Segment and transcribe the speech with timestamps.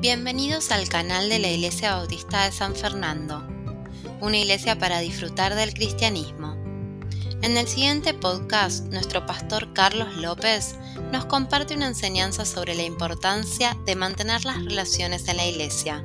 [0.00, 3.42] Bienvenidos al canal de la Iglesia Bautista de San Fernando,
[4.20, 6.54] una iglesia para disfrutar del cristianismo.
[7.42, 10.76] En el siguiente podcast, nuestro pastor Carlos López
[11.10, 16.04] nos comparte una enseñanza sobre la importancia de mantener las relaciones en la iglesia.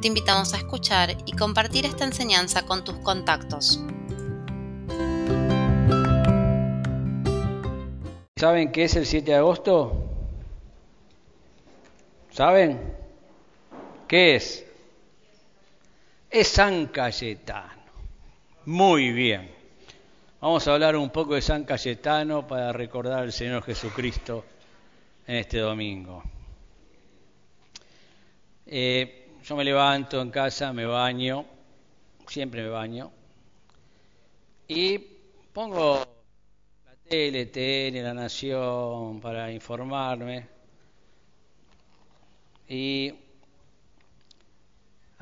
[0.00, 3.80] Te invitamos a escuchar y compartir esta enseñanza con tus contactos.
[8.34, 9.92] ¿Saben qué es el 7 de agosto?
[12.32, 13.01] ¿Saben?
[14.12, 14.62] ¿Qué es?
[16.28, 17.82] Es San Cayetano.
[18.66, 19.50] Muy bien.
[20.38, 24.44] Vamos a hablar un poco de San Cayetano para recordar al Señor Jesucristo
[25.26, 26.22] en este domingo.
[28.66, 31.46] Eh, yo me levanto en casa, me baño,
[32.26, 33.10] siempre me baño,
[34.68, 34.98] y
[35.54, 36.00] pongo
[36.84, 40.46] la tele, TN, La Nación para informarme.
[42.68, 43.21] Y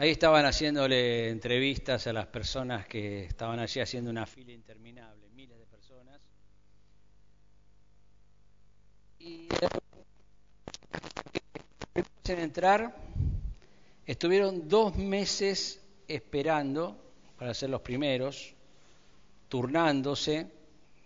[0.00, 5.58] Ahí estaban haciéndole entrevistas a las personas que estaban allí haciendo una fila interminable, miles
[5.58, 6.18] de personas.
[9.18, 9.46] Y
[12.28, 12.96] en entrar,
[14.06, 16.96] estuvieron dos meses esperando
[17.36, 18.54] para ser los primeros,
[19.50, 20.50] turnándose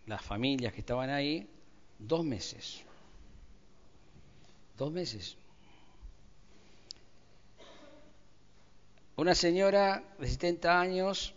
[0.06, 1.50] las familias que estaban ahí,
[1.98, 2.84] dos meses.
[4.78, 5.36] Dos meses.
[9.16, 11.34] Una señora de 70 años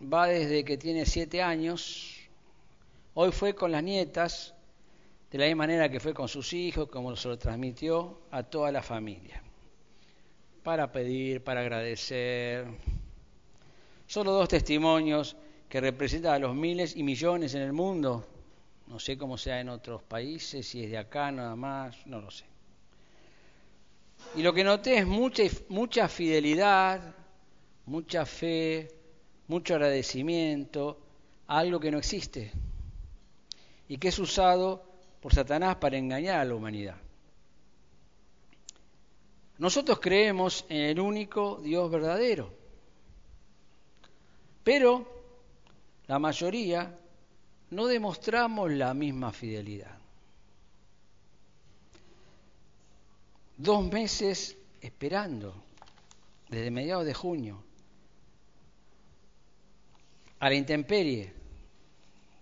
[0.00, 2.18] va desde que tiene 7 años,
[3.14, 4.54] hoy fue con las nietas,
[5.30, 8.70] de la misma manera que fue con sus hijos, como se lo transmitió a toda
[8.70, 9.42] la familia,
[10.62, 12.66] para pedir, para agradecer.
[14.06, 15.34] Solo dos testimonios
[15.66, 18.26] que representan a los miles y millones en el mundo.
[18.86, 22.30] No sé cómo sea en otros países, si es de acá nada más, no lo
[22.30, 22.44] sé.
[24.34, 27.14] Y lo que noté es mucha, mucha fidelidad,
[27.86, 28.88] mucha fe,
[29.48, 30.98] mucho agradecimiento
[31.46, 32.52] a algo que no existe
[33.88, 34.84] y que es usado
[35.20, 36.96] por Satanás para engañar a la humanidad.
[39.58, 42.52] Nosotros creemos en el único Dios verdadero,
[44.62, 45.04] pero
[46.06, 46.96] la mayoría
[47.70, 49.97] no demostramos la misma fidelidad.
[53.58, 55.52] Dos meses esperando,
[56.48, 57.62] desde mediados de junio,
[60.38, 61.32] a la intemperie,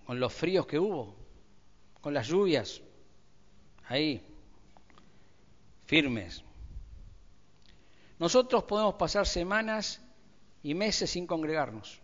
[0.04, 1.16] con los fríos que hubo,
[2.00, 2.82] con las lluvias,
[3.88, 4.22] ahí,
[5.86, 6.44] firmes.
[8.18, 10.00] Nosotros podemos pasar semanas
[10.62, 12.00] y meses sin congregarnos.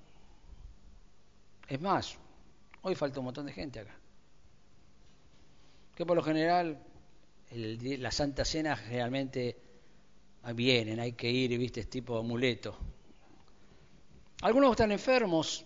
[1.69, 2.17] Es más,
[2.81, 3.94] hoy falta un montón de gente acá.
[5.94, 6.83] Que por lo general
[7.55, 9.57] la Santa Cena realmente
[10.55, 12.77] vienen, hay que ir, viste, es tipo amuleto.
[14.43, 15.65] Algunos están enfermos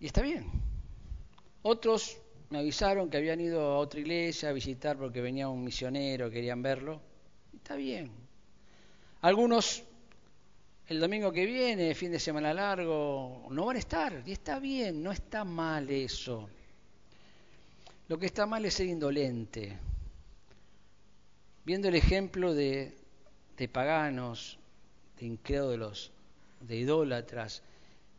[0.00, 0.50] y está bien.
[1.62, 2.18] Otros
[2.50, 6.62] me avisaron que habían ido a otra iglesia a visitar porque venía un misionero, querían
[6.62, 7.00] verlo.
[7.54, 8.10] Está bien.
[9.22, 9.84] Algunos
[10.88, 14.22] el domingo que viene, fin de semana largo, no van a estar.
[14.24, 16.48] Y está bien, no está mal eso.
[18.08, 19.76] Lo que está mal es ser indolente
[21.66, 22.96] viendo el ejemplo de,
[23.72, 24.56] paganos,
[25.18, 26.12] de incrédulos,
[26.60, 27.60] de idólatras,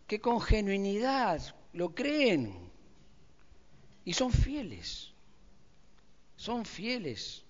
[0.06, 1.41] que con genuinidad
[1.72, 2.69] lo creen
[4.03, 5.13] y son fieles,
[6.36, 7.46] son fieles.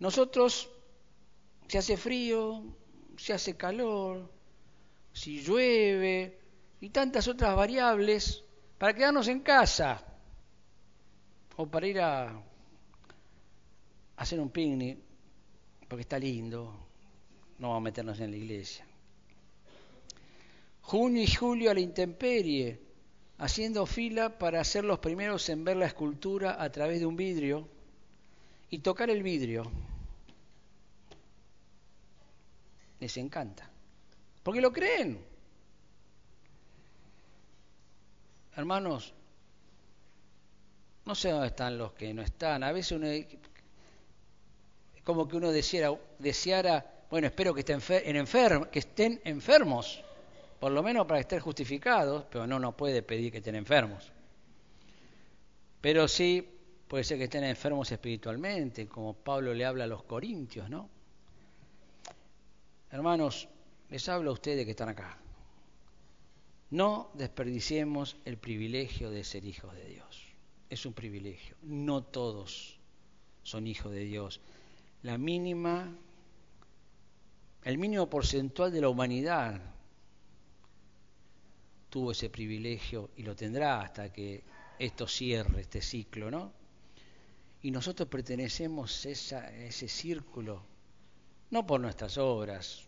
[0.00, 0.68] Nosotros,
[1.68, 2.64] si hace frío,
[3.16, 4.28] si hace calor,
[5.12, 6.36] si llueve
[6.80, 8.42] y tantas otras variables,
[8.76, 10.04] para quedarnos en casa
[11.56, 12.49] o para ir a
[14.20, 14.98] hacer un picnic,
[15.88, 16.74] porque está lindo,
[17.58, 18.86] no vamos a meternos en la iglesia.
[20.82, 22.78] Junio y julio a la intemperie,
[23.38, 27.66] haciendo fila para ser los primeros en ver la escultura a través de un vidrio
[28.68, 29.72] y tocar el vidrio.
[33.00, 33.70] Les encanta,
[34.42, 35.18] porque lo creen.
[38.54, 39.14] Hermanos,
[41.06, 42.62] no sé dónde están los que no están.
[42.62, 43.06] A veces uno
[45.10, 47.80] como que uno deseara, deseara bueno, espero que estén,
[48.70, 50.00] que estén enfermos,
[50.60, 54.12] por lo menos para estar justificados, pero no nos puede pedir que estén enfermos.
[55.80, 56.48] Pero sí
[56.86, 60.88] puede ser que estén enfermos espiritualmente, como Pablo le habla a los corintios, ¿no?
[62.92, 63.48] Hermanos,
[63.88, 65.18] les hablo a ustedes que están acá.
[66.70, 70.28] No desperdiciemos el privilegio de ser hijos de Dios.
[70.68, 71.56] Es un privilegio.
[71.62, 72.78] No todos
[73.42, 74.40] son hijos de Dios
[75.02, 75.96] la mínima
[77.62, 79.60] el mínimo porcentual de la humanidad
[81.90, 84.44] tuvo ese privilegio y lo tendrá hasta que
[84.78, 86.52] esto cierre, este ciclo, ¿no?
[87.62, 90.62] Y nosotros pertenecemos a ese círculo,
[91.50, 92.86] no por nuestras obras,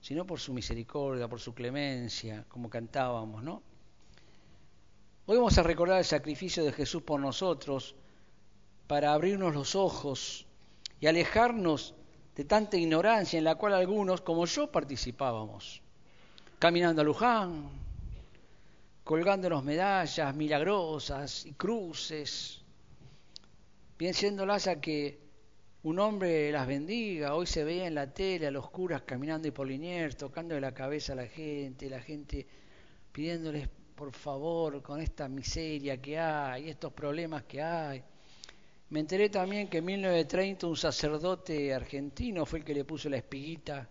[0.00, 3.62] sino por su misericordia, por su clemencia, como cantábamos, ¿no?
[5.26, 7.94] Hoy vamos a recordar el sacrificio de Jesús por nosotros
[8.88, 10.46] para abrirnos los ojos
[11.00, 11.94] y alejarnos
[12.36, 15.82] de tanta ignorancia en la cual algunos, como yo, participábamos.
[16.58, 17.70] Caminando a Luján,
[19.02, 22.62] colgándonos medallas milagrosas y cruces,
[23.96, 25.18] piensiéndolas a que
[25.82, 27.34] un hombre las bendiga.
[27.34, 30.72] Hoy se veía en la tele a los curas caminando y Polinier, tocando de la
[30.72, 32.46] cabeza a la gente, la gente
[33.10, 38.02] pidiéndoles por favor con esta miseria que hay, estos problemas que hay.
[38.90, 43.16] Me enteré también que en 1930 un sacerdote argentino fue el que le puso la
[43.16, 43.88] espiguita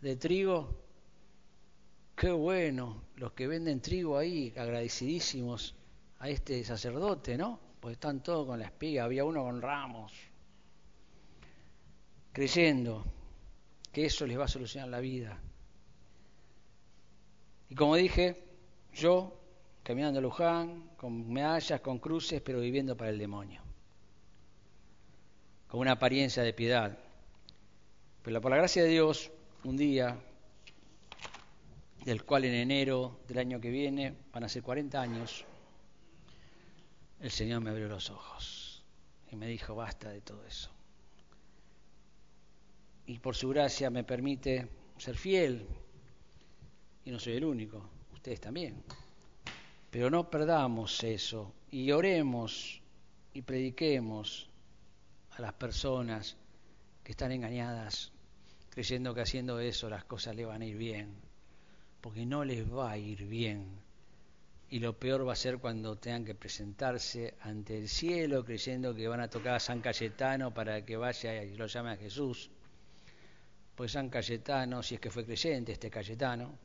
[0.00, 0.80] de trigo.
[2.16, 5.74] Qué bueno, los que venden trigo ahí, agradecidísimos
[6.20, 7.58] a este sacerdote, ¿no?
[7.80, 10.12] Pues están todos con la espiga, había uno con ramos
[12.32, 13.04] creyendo
[13.92, 15.38] que eso les va a solucionar la vida.
[17.68, 18.42] Y como dije,
[18.94, 19.38] yo
[19.82, 23.62] caminando a Luján, con medallas, con cruces, pero viviendo para el demonio,
[25.72, 26.98] con una apariencia de piedad.
[28.22, 29.32] Pero por la gracia de Dios,
[29.64, 30.20] un día,
[32.04, 35.46] del cual en enero del año que viene van a ser 40 años,
[37.22, 38.84] el Señor me abrió los ojos
[39.30, 40.70] y me dijo, basta de todo eso
[43.06, 44.68] y por su gracia me permite
[44.98, 45.66] ser fiel.
[47.04, 47.82] Y no soy el único,
[48.12, 48.82] ustedes también.
[49.90, 52.80] Pero no perdamos eso y oremos
[53.34, 54.51] y prediquemos
[55.36, 56.36] a las personas
[57.02, 58.12] que están engañadas,
[58.70, 61.14] creyendo que haciendo eso las cosas le van a ir bien,
[62.00, 63.80] porque no les va a ir bien.
[64.70, 69.06] Y lo peor va a ser cuando tengan que presentarse ante el cielo creyendo que
[69.06, 72.50] van a tocar a San Cayetano para que vaya y lo llame a Jesús
[73.74, 76.56] pues San Cayetano, si es que fue creyente este Cayetano,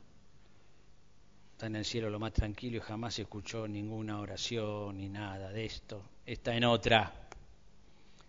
[1.52, 5.64] está en el cielo lo más tranquilo y jamás escuchó ninguna oración ni nada de
[5.64, 6.02] esto.
[6.24, 7.27] Está en otra,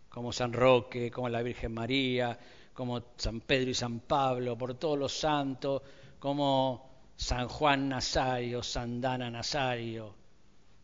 [0.10, 2.38] como San Roque, como la Virgen María,
[2.74, 5.82] como San Pedro y San Pablo, por todos los santos,
[6.20, 10.16] como San Juan Nazario, San Dana Nazario,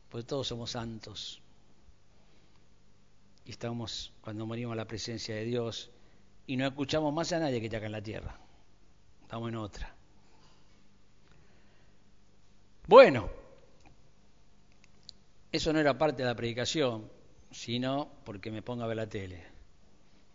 [0.10, 1.42] pues todos somos santos.
[3.46, 5.92] Y estamos, cuando morimos a la presencia de Dios,
[6.48, 8.40] y no escuchamos más a nadie que está acá en la tierra.
[9.22, 9.96] Estamos en otra.
[12.88, 13.30] Bueno,
[15.52, 17.10] eso no era parte de la predicación,
[17.56, 19.42] sino porque me pongo a ver la tele.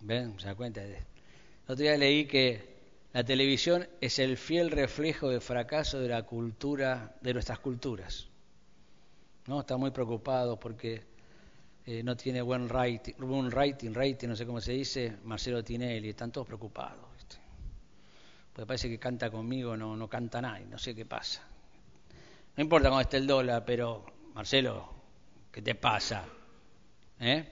[0.00, 0.40] ¿Ven?
[0.40, 0.82] ¿Se da cuenta?
[0.82, 0.96] El
[1.64, 2.80] otro día leí que
[3.12, 8.26] la televisión es el fiel reflejo de fracaso de la cultura, de nuestras culturas.
[9.46, 9.60] ¿No?
[9.60, 11.02] Está muy preocupado porque
[11.84, 16.08] eh, no tiene buen rating, buen rating, rating, no sé cómo se dice, Marcelo Tinelli,
[16.08, 17.04] están todos preocupados.
[18.52, 21.46] Pues parece que canta conmigo, no, no canta nadie, no sé qué pasa.
[22.56, 24.88] No importa cómo esté el dólar, pero Marcelo,
[25.52, 26.24] ¿qué te pasa?
[27.20, 27.44] ¿Eh?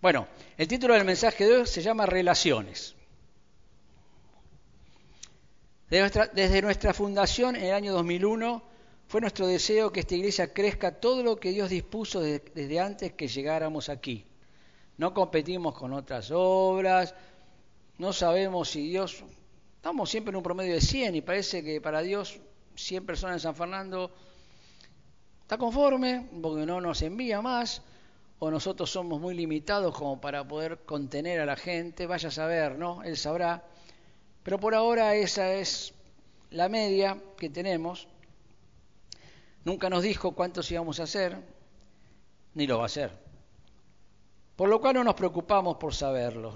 [0.00, 2.94] Bueno, el título del mensaje de hoy se llama Relaciones.
[5.90, 8.62] desde nuestra fundación en el año 2001
[9.08, 13.28] fue nuestro deseo que esta iglesia crezca todo lo que Dios dispuso desde antes que
[13.28, 14.24] llegáramos aquí.
[14.96, 17.14] No competimos con otras obras,
[17.98, 19.24] no sabemos si Dios...
[19.76, 22.38] Estamos siempre en un promedio de 100 y parece que para Dios
[22.76, 24.12] 100 personas en San Fernando
[25.42, 27.82] está conforme porque no nos envía más
[28.44, 32.76] o nosotros somos muy limitados como para poder contener a la gente, vaya a saber,
[32.76, 33.04] ¿no?
[33.04, 33.62] Él sabrá.
[34.42, 35.94] Pero por ahora esa es
[36.50, 38.08] la media que tenemos
[39.64, 41.36] Nunca nos dijo cuántos íbamos a hacer,
[42.54, 43.12] ni lo va a hacer.
[44.56, 46.54] Por lo cual no nos preocupamos por saberlo.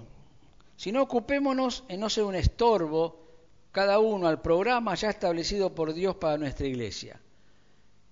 [0.76, 3.28] Sino ocupémonos en no ser un estorbo
[3.70, 7.20] cada uno al programa ya establecido por Dios para nuestra iglesia.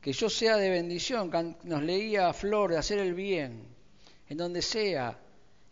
[0.04, 1.30] Que yo sea de bendición,
[1.62, 3.64] nos leía Flor de hacer el bien,
[4.28, 5.18] en donde sea.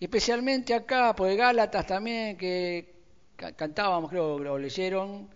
[0.01, 2.95] Y especialmente acá, por Gálatas también, que
[3.37, 5.29] cantábamos, creo lo leyeron,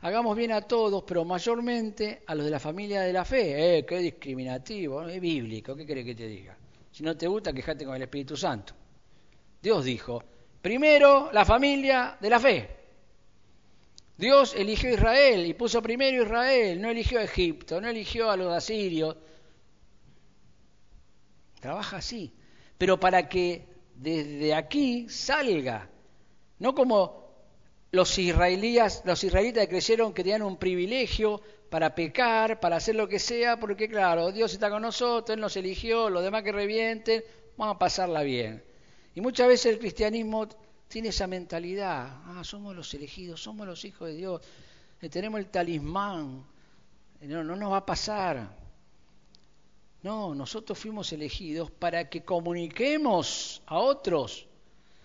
[0.00, 3.76] hagamos bien a todos, pero mayormente a los de la familia de la fe.
[3.76, 6.56] Eh, qué discriminativo, es bíblico, ¿qué quiere que te diga?
[6.90, 8.72] Si no te gusta, quejate con el Espíritu Santo.
[9.60, 10.24] Dios dijo,
[10.62, 12.81] primero la familia de la fe.
[14.22, 18.36] Dios eligió a Israel y puso primero Israel, no eligió a Egipto, no eligió a
[18.36, 19.16] los asirios.
[21.58, 22.32] Trabaja así,
[22.78, 25.90] pero para que desde aquí salga,
[26.60, 27.32] no como
[27.90, 33.18] los israelíes, los israelitas creyeron que tenían un privilegio para pecar, para hacer lo que
[33.18, 37.24] sea, porque claro, Dios está con nosotros, Él nos eligió, los demás que revienten,
[37.56, 38.62] vamos a pasarla bien.
[39.16, 40.46] Y muchas veces el cristianismo
[40.92, 44.42] tiene esa mentalidad, ah, somos los elegidos, somos los hijos de Dios,
[45.00, 46.44] eh, tenemos el talismán,
[47.18, 48.54] eh, no, no nos va a pasar.
[50.02, 54.46] No, nosotros fuimos elegidos para que comuniquemos a otros.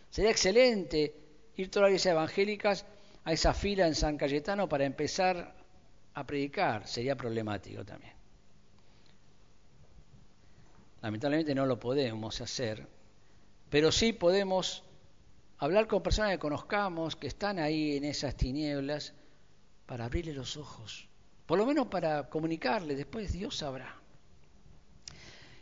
[0.10, 1.16] Sería excelente
[1.56, 2.86] ir todas las iglesias evangélicas
[3.24, 5.56] a esa fila en San Cayetano para empezar
[6.16, 6.86] a predicar.
[6.86, 8.12] Sería problemático también.
[11.02, 12.86] Lamentablemente no lo podemos hacer,
[13.70, 14.84] pero sí podemos
[15.60, 19.14] hablar con personas que conozcamos, que están ahí en esas tinieblas,
[19.86, 21.08] para abrirle los ojos.
[21.46, 23.96] Por lo menos para comunicarle, después Dios sabrá.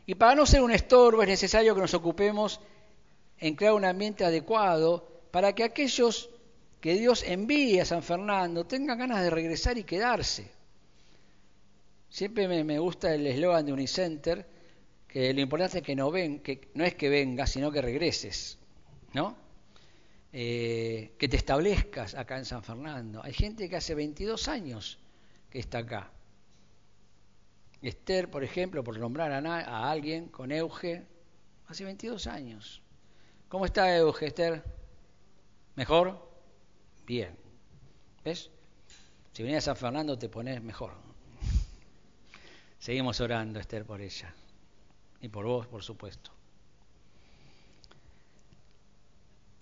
[0.07, 2.59] Y para no ser un estorbo es necesario que nos ocupemos
[3.39, 6.29] en crear un ambiente adecuado para que aquellos
[6.79, 10.51] que Dios envíe a San Fernando tengan ganas de regresar y quedarse.
[12.09, 14.45] Siempre me, gusta el eslogan de Unicenter,
[15.07, 18.57] que lo importante es que no ven, que no es que vengas, sino que regreses,
[19.13, 19.44] ¿no?
[20.37, 23.23] Eh, que te establezcas acá en San Fernando.
[23.23, 24.99] Hay gente que hace 22 años
[25.49, 26.11] que está acá.
[27.81, 31.07] Esther, por ejemplo, por nombrar a, alguien con Euge,
[31.67, 32.81] hace 22 años.
[33.47, 34.61] ¿Cómo está Euge, Esther?
[35.75, 36.29] ¿Mejor?
[37.05, 37.33] Bien.
[38.25, 38.51] ¿Ves?
[39.31, 40.91] Si venís a San Fernando te pones mejor.
[42.79, 44.35] Seguimos orando, Esther, por ella.
[45.21, 46.34] Y por vos, por supuesto.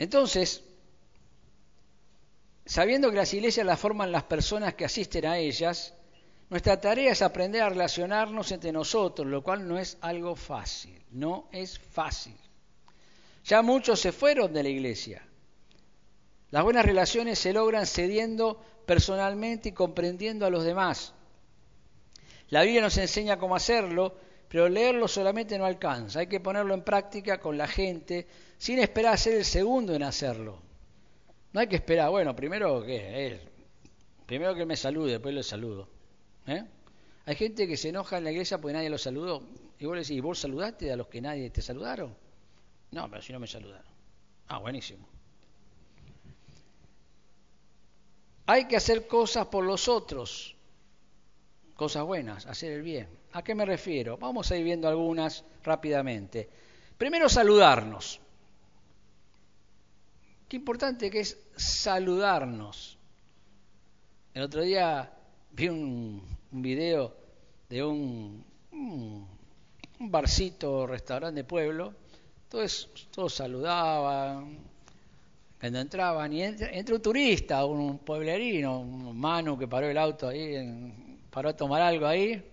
[0.04, 0.62] Entonces,
[2.66, 5.94] sabiendo que las iglesias las forman las personas que asisten a ellas,
[6.50, 11.48] nuestra tarea es aprender a relacionarnos entre nosotros, lo cual no es algo fácil, no
[11.54, 12.36] es fácil.
[13.46, 15.26] Ya muchos se fueron de la iglesia.
[16.52, 21.14] Las buenas relaciones se logran cediendo personalmente y comprendiendo a los demás.
[22.50, 24.18] La Biblia nos enseña cómo hacerlo,
[24.54, 26.20] pero leerlo solamente no alcanza.
[26.20, 30.04] Hay que ponerlo en práctica con la gente sin esperar a ser el segundo en
[30.04, 30.62] hacerlo.
[31.54, 33.42] No hay que esperar, bueno, primero que él,
[34.28, 35.90] primero que me salude, después le saludo.
[36.46, 36.64] ¿Eh?
[37.26, 39.42] Hay gente que se enoja en la iglesia porque nadie lo saludó.
[39.80, 42.16] Y vos le decís, ¿vos saludaste a los que nadie te saludaron?
[42.92, 43.92] No, pero si no me saludaron.
[44.50, 45.08] Ah, buenísimo.
[48.46, 50.56] Hay que hacer cosas por los otros,
[51.74, 53.23] cosas buenas, hacer el bien.
[53.34, 54.18] ¿A qué me refiero?
[54.18, 56.48] Vamos a ir viendo algunas rápidamente.
[56.98, 58.20] Primero, saludarnos.
[60.48, 63.00] Qué importante que es saludarnos.
[64.36, 65.12] El otro día
[65.52, 66.22] vi un,
[66.52, 67.16] video
[67.70, 68.46] de un,
[70.00, 71.94] barcito, restaurante de pueblo,
[72.50, 74.60] todos, todos saludaban
[75.60, 80.94] cuando entraban, y entra, un turista, un pueblerino, un mano que paró el auto ahí,
[81.32, 82.44] paró a tomar algo ahí,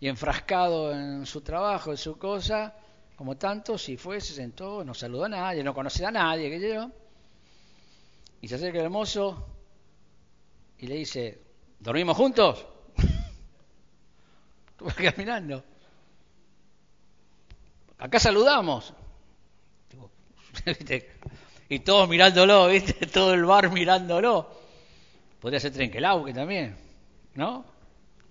[0.00, 2.74] y enfrascado en su trabajo, en su cosa,
[3.16, 6.74] como tantos, y fue, se sentó, no saludó a nadie, no conocía a nadie, que
[6.74, 6.90] yo,
[8.40, 9.46] y se acerca el mozo
[10.78, 12.66] y le dice, ¿Dormimos juntos?
[14.70, 15.64] Estuve caminando.
[17.98, 18.92] Acá saludamos.
[21.70, 23.06] y todos mirándolo, ¿viste?
[23.12, 24.60] Todo el bar mirándolo.
[25.40, 26.76] Podría ser Trenquelauque también,
[27.34, 27.64] ¿no?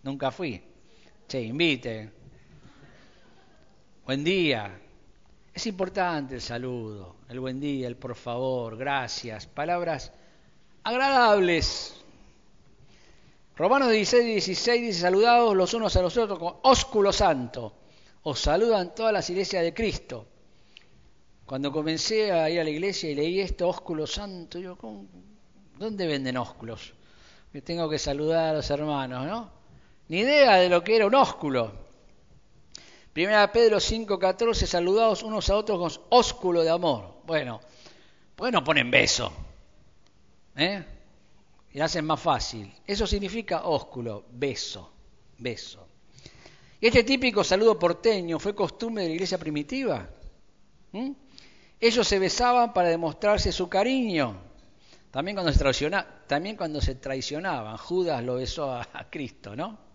[0.04, 0.62] Nunca fui.
[1.30, 2.12] Che, invite.
[4.04, 4.82] Buen día.
[5.54, 10.12] Es importante el saludo, el buen día, el por favor, gracias, palabras
[10.82, 12.04] agradables
[13.56, 17.74] Romanos 16, 16 dice, saludados los unos a los otros con ósculo santo.
[18.24, 20.26] Os saludan todas las iglesias de Cristo.
[21.46, 24.76] Cuando comencé a ir a la iglesia y leí esto, ósculo santo, yo,
[25.78, 26.92] ¿dónde venden ósculos?
[27.52, 29.59] Que tengo que saludar a los hermanos, ¿no?
[30.10, 31.72] Ni idea de lo que era un ósculo.
[33.14, 37.22] Primera Pedro 5:14, saludados unos a otros con ósculo de amor.
[37.26, 37.62] Bueno,
[38.36, 39.32] pues no ponen beso.
[40.56, 40.84] ¿Eh?
[41.72, 42.72] y hacen más fácil.
[42.86, 44.92] Eso significa ósculo, beso,
[45.38, 45.88] beso.
[46.82, 50.10] Y este típico saludo porteño fue costumbre de la iglesia primitiva.
[51.80, 54.50] Ellos se besaban para demostrarse su cariño.
[55.12, 55.92] También cuando se,
[56.28, 59.89] también cuando se traicionaban, Judas lo besó a Cristo, ¿no?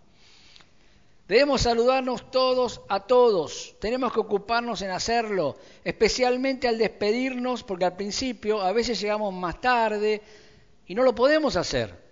[1.27, 7.95] Debemos saludarnos todos a todos, tenemos que ocuparnos en hacerlo, especialmente al despedirnos, porque al
[7.95, 10.21] principio a veces llegamos más tarde,
[10.87, 12.05] y no lo podemos hacer.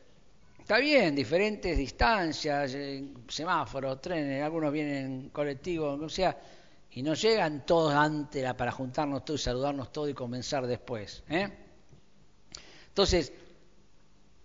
[0.60, 6.36] Está bien, diferentes distancias, eh, semáforos, trenes, algunos vienen colectivos, o sea,
[6.92, 11.24] y no llegan todos antes para juntarnos todos y saludarnos todos y comenzar después.
[11.30, 11.50] ¿eh?
[12.88, 13.34] Entonces,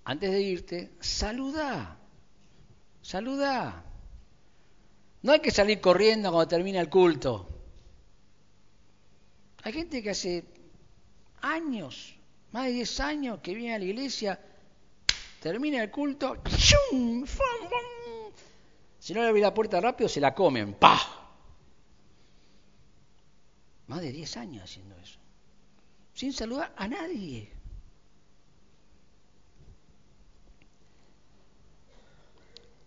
[0.05, 1.99] antes de irte, saluda,
[3.01, 3.85] saluda.
[5.23, 7.49] No hay que salir corriendo cuando termina el culto.
[9.63, 10.45] Hay gente que hace
[11.41, 12.15] años,
[12.53, 14.41] más de 10 años, que viene a la iglesia,
[15.41, 16.39] termina el culto,
[18.99, 21.01] si no le abre la puerta rápido, se la comen, ¡pah!
[23.89, 25.19] Más de 10 años haciendo eso,
[26.15, 27.58] sin saludar a nadie.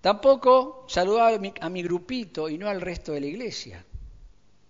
[0.02, 3.86] Tampoco saludar a mi, grupito y no al resto de la iglesia.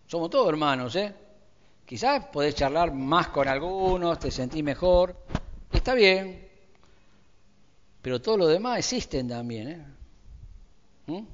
[0.06, 1.16] Somos todos hermanos, ¿eh?
[1.86, 5.16] Quizás podés charlar más con algunos, te sentís mejor,
[5.72, 6.50] está bien,
[8.02, 9.86] pero todo lo demás existen también, ¿eh?
[11.08, 11.26] ¿Mm?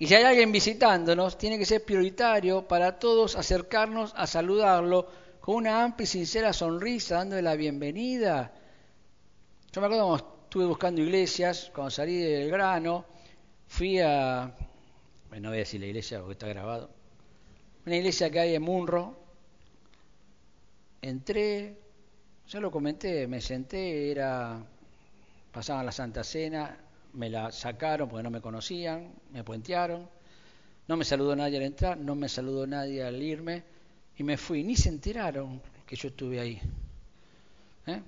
[0.00, 5.08] Y si hay alguien visitándonos, tiene que ser prioritario para todos acercarnos a saludarlo
[5.40, 8.52] con una amplia y sincera sonrisa, dándole la bienvenida.
[9.72, 13.04] Yo me acuerdo estuve buscando iglesias, cuando salí del grano,
[13.66, 14.50] fui a,
[15.30, 16.88] no voy a decir la iglesia porque está grabado,
[17.84, 19.14] una iglesia que hay en Munro,
[21.02, 21.76] entré,
[22.46, 24.64] ya lo comenté, me senté, era,
[25.52, 26.78] pasaban la Santa Cena,
[27.12, 30.08] me la sacaron porque no me conocían, me puentearon,
[30.86, 33.64] no me saludó nadie al entrar, no me saludó nadie al irme,
[34.16, 36.58] y me fui, ni se enteraron que yo estuve ahí.
[37.86, 38.00] ¿Eh?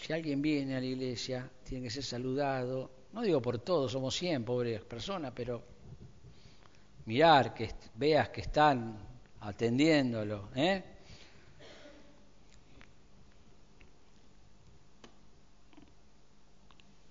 [0.00, 2.90] Si alguien viene a la iglesia, tiene que ser saludado.
[3.12, 5.62] No digo por todos, somos 100 pobres personas, pero
[7.04, 8.98] mirar, que veas que están
[9.40, 10.48] atendiéndolo.
[10.54, 10.82] ¿eh?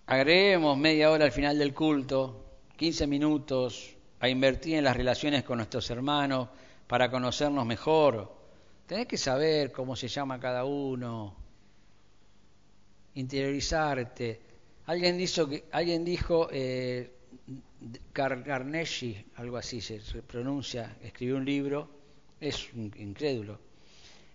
[0.08, 5.58] Agreguemos media hora al final del culto, 15 minutos a invertir en las relaciones con
[5.58, 6.49] nuestros hermanos
[6.88, 8.34] para conocernos mejor.
[8.88, 11.38] Tenés que saber cómo se llama cada uno,
[13.15, 14.39] interiorizarte.
[14.86, 17.12] Alguien, dijo, alguien dijo eh,
[19.36, 21.89] algo así se, pronuncia, escribió un libro,
[22.39, 23.60] es un incrédulo.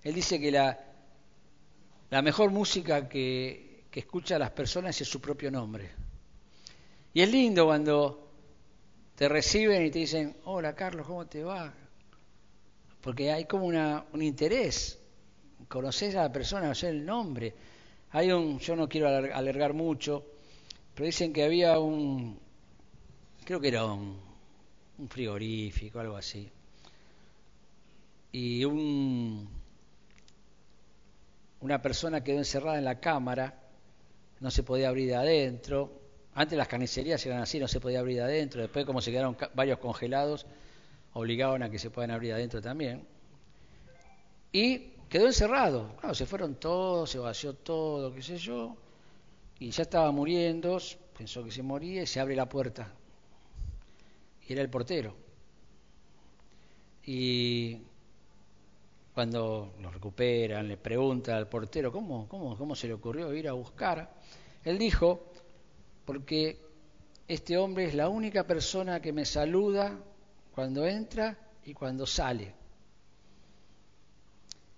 [0.02, 0.78] Él dice que la,
[2.10, 5.90] la mejor música que, que escucha a las personas es su propio nombre.
[7.12, 8.24] Y es lindo cuando
[9.14, 11.72] te reciben y te dicen, hola Carlos, ¿cómo te va?
[13.00, 14.98] Porque hay como una, un interés,
[15.68, 17.54] conoces a la persona, conocer el nombre.
[18.14, 20.24] Hay un, yo no quiero alargar mucho,
[20.94, 22.38] pero dicen que había un,
[23.44, 24.20] creo que era un,
[24.98, 26.48] un frigorífico, algo así.
[28.30, 29.48] Y un,
[31.62, 33.52] una persona quedó encerrada en la cámara,
[34.38, 36.00] no se podía abrir de adentro.
[36.36, 38.62] Antes las carnicerías eran así, no se podía abrir de adentro.
[38.62, 40.46] Después, como se quedaron varios congelados,
[41.14, 43.04] obligaban a que se puedan abrir de adentro también.
[44.52, 45.94] Y quedó encerrado.
[46.00, 48.76] Claro, se fueron todos, se vació todo, qué sé yo,
[49.60, 50.76] y ya estaba muriendo,
[51.16, 52.92] pensó que se moría y se abre la puerta.
[54.48, 55.14] Y era el portero.
[57.04, 57.78] Y
[59.14, 63.52] cuando lo recuperan, le pregunta al portero, ¿cómo, cómo, cómo se le ocurrió ir a
[63.52, 64.12] buscar?
[64.64, 65.26] Él dijo,
[66.04, 66.58] porque
[67.28, 69.96] este hombre es la única persona que me saluda
[70.52, 72.63] cuando entra y cuando sale.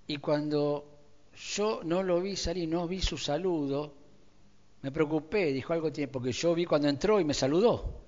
[0.06, 0.98] Y cuando
[1.54, 3.94] yo no lo vi salir, no vi su saludo,
[4.82, 8.02] me preocupé, dijo algo tiene, porque yo vi cuando entró y me saludó,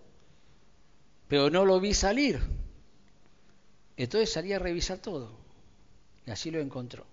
[1.26, 2.40] pero no lo vi salir.
[3.96, 5.32] Entonces salí a revisar todo
[6.24, 7.04] y así lo encontró.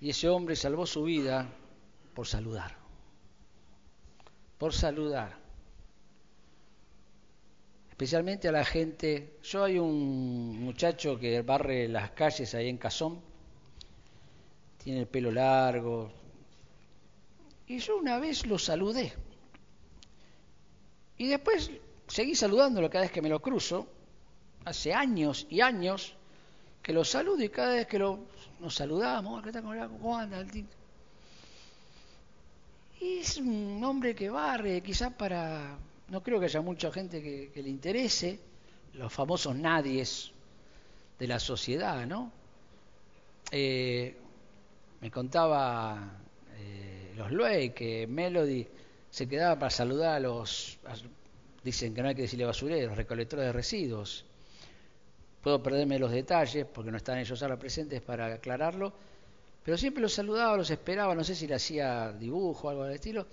[0.00, 1.48] Y ese hombre salvó su vida
[2.14, 2.76] por saludar,
[4.58, 5.38] por saludar.
[7.90, 9.38] Especialmente a la gente.
[9.44, 13.20] Yo hay un muchacho que barre las calles ahí en Cazón,
[14.82, 16.10] tiene el pelo largo.
[17.66, 19.12] Y yo una vez lo saludé.
[21.18, 21.70] Y después
[22.06, 23.86] seguí saludándolo cada vez que me lo cruzo.
[24.64, 26.14] Hace años y años
[26.82, 28.18] que lo saludo y cada vez que lo,
[28.60, 30.44] nos saludamos, ¿cómo anda?
[33.00, 35.76] Y es un hombre que barre, quizás para...
[36.08, 38.38] No creo que haya mucha gente que, que le interese,
[38.94, 40.30] los famosos nadies
[41.18, 42.30] de la sociedad, ¿no?
[43.50, 44.16] Eh,
[45.02, 46.12] me contaba
[46.56, 48.64] eh, los Luey que Melody
[49.10, 50.78] se quedaba para saludar a los,
[51.64, 54.24] dicen que no hay que decirle basureros, recolectores de residuos.
[55.42, 58.92] Puedo perderme los detalles porque no están ellos ahora presentes para aclararlo,
[59.64, 62.94] pero siempre los saludaba, los esperaba, no sé si le hacía dibujo o algo del
[62.94, 63.26] estilo.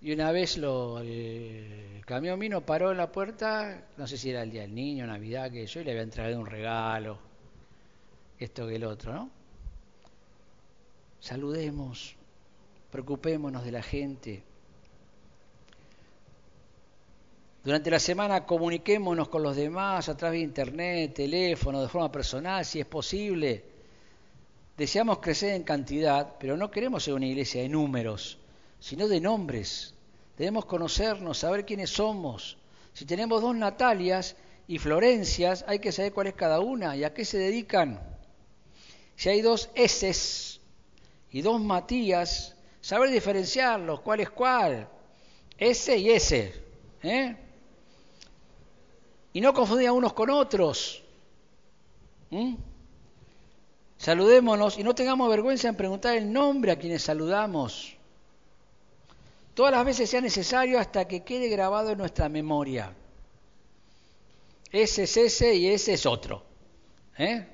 [0.00, 4.42] Y una vez lo, el camión vino, paró en la puerta, no sé si era
[4.42, 7.18] el día del niño, Navidad, que yo, y le había entregado un regalo,
[8.40, 9.39] esto que el otro, ¿no?
[11.20, 12.16] Saludemos,
[12.90, 14.42] preocupémonos de la gente.
[17.62, 22.64] Durante la semana comuniquémonos con los demás a través de internet, teléfono, de forma personal,
[22.64, 23.64] si es posible.
[24.78, 28.38] Deseamos crecer en cantidad, pero no queremos ser una iglesia de números,
[28.78, 29.94] sino de nombres.
[30.38, 32.56] Debemos conocernos, saber quiénes somos.
[32.94, 37.12] Si tenemos dos Natalias y Florencias, hay que saber cuál es cada una y a
[37.12, 38.00] qué se dedican.
[39.16, 40.49] Si hay dos Eses
[41.32, 44.88] y dos Matías, saber diferenciarlos, cuál es cuál.
[45.56, 46.54] Ese y ese.
[47.02, 47.36] ¿eh?
[49.32, 51.02] Y no confundir a unos con otros.
[53.98, 57.96] Saludémonos y no tengamos vergüenza en preguntar el nombre a quienes saludamos.
[59.54, 62.94] Todas las veces sea necesario hasta que quede grabado en nuestra memoria.
[64.72, 66.42] Ese es ese y ese es otro.
[67.18, 67.46] ¿eh?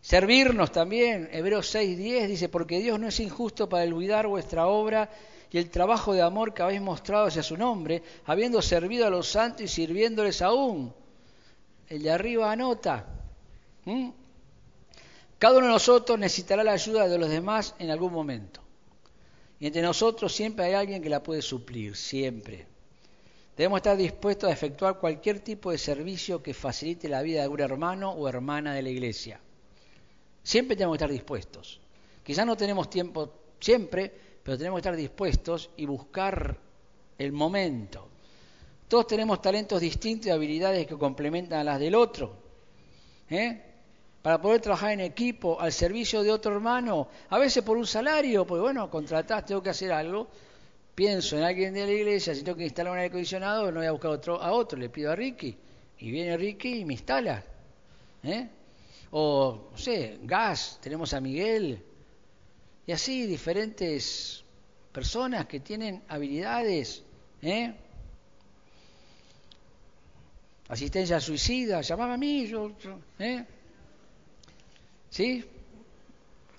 [0.00, 5.10] Servirnos también, Hebreos 6:10 dice, porque Dios no es injusto para olvidar vuestra obra
[5.50, 9.28] y el trabajo de amor que habéis mostrado hacia su nombre, habiendo servido a los
[9.28, 10.92] santos y sirviéndoles aún.
[11.88, 13.06] El de arriba anota.
[15.38, 18.60] Cada uno de nosotros necesitará la ayuda de los demás en algún momento.
[19.58, 22.66] Y entre nosotros siempre hay alguien que la puede suplir, siempre.
[23.56, 27.60] Debemos estar dispuestos a efectuar cualquier tipo de servicio que facilite la vida de un
[27.60, 29.40] hermano o hermana de la iglesia.
[30.42, 31.80] Siempre tenemos que estar dispuestos.
[32.22, 36.56] Quizás no tenemos tiempo siempre, pero tenemos que estar dispuestos y buscar
[37.18, 38.08] el momento.
[38.88, 42.36] Todos tenemos talentos distintos y habilidades que complementan a las del otro.
[43.28, 43.62] ¿eh?
[44.22, 48.46] Para poder trabajar en equipo al servicio de otro hermano, a veces por un salario,
[48.46, 50.28] pues bueno, contratás, tengo que hacer algo,
[50.94, 53.86] pienso en alguien de la iglesia, si tengo que instalar un aire acondicionado, no voy
[53.86, 55.56] a buscar otro, a otro, le pido a Ricky,
[55.98, 57.44] y viene Ricky y me instala.
[58.22, 58.48] ¿eh?
[59.10, 61.82] O, no sé, gas, tenemos a Miguel,
[62.88, 64.42] y así diferentes
[64.92, 67.02] personas que tienen habilidades.
[67.42, 67.74] ¿eh?
[70.68, 72.72] Asistencia suicida, llamaba a mí, yo,
[73.18, 73.44] ¿eh?
[75.10, 75.44] ¿Sí?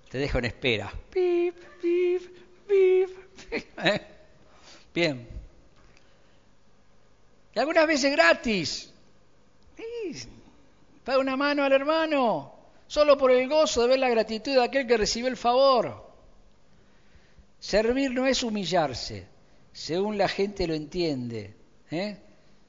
[0.10, 0.94] Te dejo en espera.
[1.12, 2.22] Pip, pip,
[2.68, 3.10] pip.
[3.84, 4.02] ¿Eh?
[4.94, 5.28] Bien.
[7.56, 8.94] Y algunas veces gratis.
[11.10, 12.54] Paga una mano al hermano,
[12.86, 16.08] solo por el gozo de ver la gratitud de aquel que recibió el favor.
[17.58, 19.26] Servir no es humillarse,
[19.74, 21.56] según la gente lo entiende,
[21.89, 22.15] ¿eh?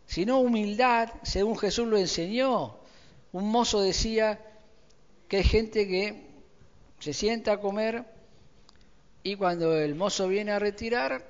[0.06, 2.78] sino humildad, según Jesús lo enseñó.
[3.32, 4.40] Un mozo decía
[5.28, 6.26] que hay gente que
[6.98, 8.06] se sienta a comer
[9.22, 11.26] y cuando el mozo viene a retirar,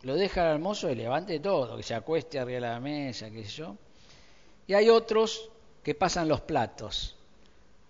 [0.00, 3.44] lo deja al mozo y levante todo, que se acueste arriba de la mesa, qué
[3.44, 3.76] sé yo.
[4.66, 5.50] Y hay otros
[5.84, 7.14] que pasan los platos.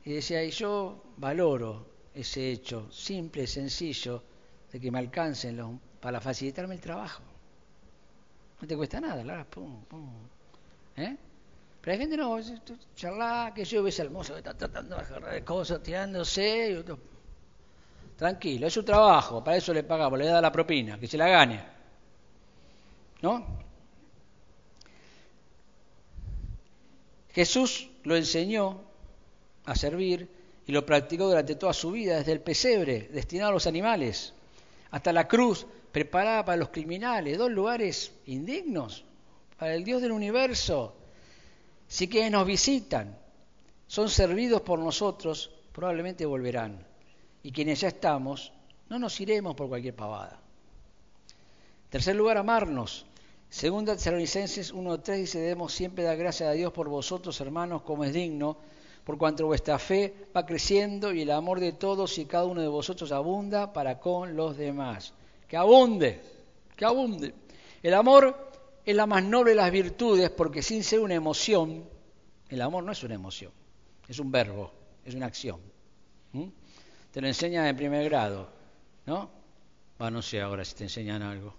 [0.04, 4.22] Y decía, y yo valoro ese hecho, simple, sencillo,
[4.70, 7.22] de que me alcancen para facilitarme el trabajo.
[8.60, 10.10] No te cuesta nada, la pum, pum.
[10.96, 11.16] ¿Eh?
[11.80, 12.38] Pero hay gente no,
[12.96, 16.84] charla, que yo ves al mozo que está tratando de agarrar cosas, tirándose.
[18.16, 21.28] Tranquilo, es su trabajo, para eso le pagamos, le da la propina, que se la
[21.28, 21.64] gane.
[23.22, 23.63] ¿No?
[27.34, 28.80] Jesús lo enseñó
[29.64, 30.28] a servir
[30.66, 34.32] y lo practicó durante toda su vida, desde el pesebre, destinado a los animales
[34.90, 39.04] hasta la cruz preparada para los criminales, dos lugares indignos
[39.58, 40.94] para el Dios del universo.
[41.88, 43.18] Si quienes nos visitan
[43.88, 46.86] son servidos por nosotros, probablemente volverán.
[47.42, 48.52] Y quienes ya estamos,
[48.88, 50.40] no nos iremos por cualquier pavada.
[51.90, 53.06] tercer lugar, amarnos.
[53.54, 58.12] Segunda Tesalonicenses 1.3 dice, debemos siempre dar gracias a Dios por vosotros, hermanos, como es
[58.12, 58.56] digno,
[59.04, 62.66] por cuanto vuestra fe va creciendo y el amor de todos y cada uno de
[62.66, 65.14] vosotros abunda para con los demás.
[65.46, 66.20] Que abunde,
[66.74, 67.32] que abunde.
[67.80, 68.50] El amor
[68.84, 71.84] es la más noble de las virtudes porque sin ser una emoción,
[72.48, 73.52] el amor no es una emoción,
[74.08, 74.72] es un verbo,
[75.04, 75.60] es una acción.
[77.12, 78.48] Te lo enseñan en primer grado,
[79.06, 79.30] ¿no?
[80.00, 81.54] no sé ahora si te enseñan algo.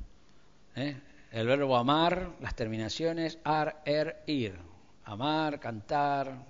[0.76, 0.98] ¿eh?
[1.36, 4.58] El verbo amar, las terminaciones, ar, er, ir.
[5.04, 6.46] Amar, cantar,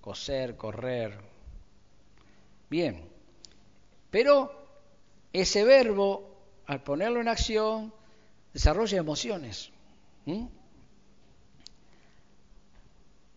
[0.00, 1.16] coser, correr.
[2.68, 3.08] Bien,
[4.10, 4.50] pero
[5.32, 6.34] ese verbo,
[6.66, 7.94] al ponerlo en acción,
[8.52, 9.70] desarrolla emociones.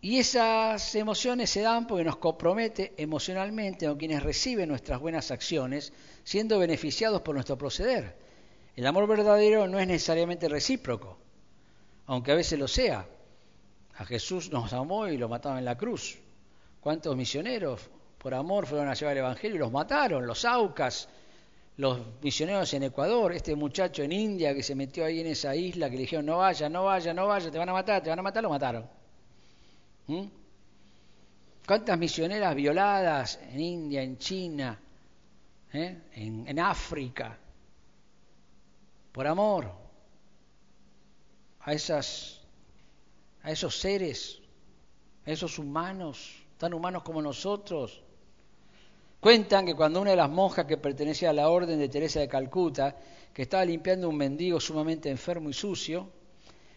[0.01, 5.93] Y esas emociones se dan porque nos compromete emocionalmente con quienes reciben nuestras buenas acciones,
[6.23, 8.30] siendo beneficiados por nuestro proceder.
[8.75, 11.17] El amor verdadero no es necesariamente recíproco,
[12.07, 13.05] aunque a veces lo sea.
[13.97, 16.17] A Jesús nos amó y lo mataron en la cruz.
[16.79, 21.09] ¿Cuántos misioneros por amor fueron a llevar el Evangelio y los mataron, los Aucas,
[21.77, 25.89] los misioneros en Ecuador, este muchacho en India que se metió ahí en esa isla,
[25.89, 28.19] que le dijeron no vaya, no vaya, no vaya, te van a matar, te van
[28.19, 28.87] a matar, lo mataron.
[30.07, 30.25] ¿Mm?
[31.65, 34.79] ¿Cuántas misioneras violadas en India, en China,
[35.73, 35.97] ¿eh?
[36.13, 37.37] en, en África?
[39.11, 39.71] Por amor
[41.59, 42.41] a, esas,
[43.43, 44.39] a esos seres,
[45.25, 48.01] a esos humanos, tan humanos como nosotros.
[49.19, 52.27] Cuentan que cuando una de las monjas que pertenecía a la orden de Teresa de
[52.27, 52.95] Calcuta,
[53.33, 56.09] que estaba limpiando un mendigo sumamente enfermo y sucio,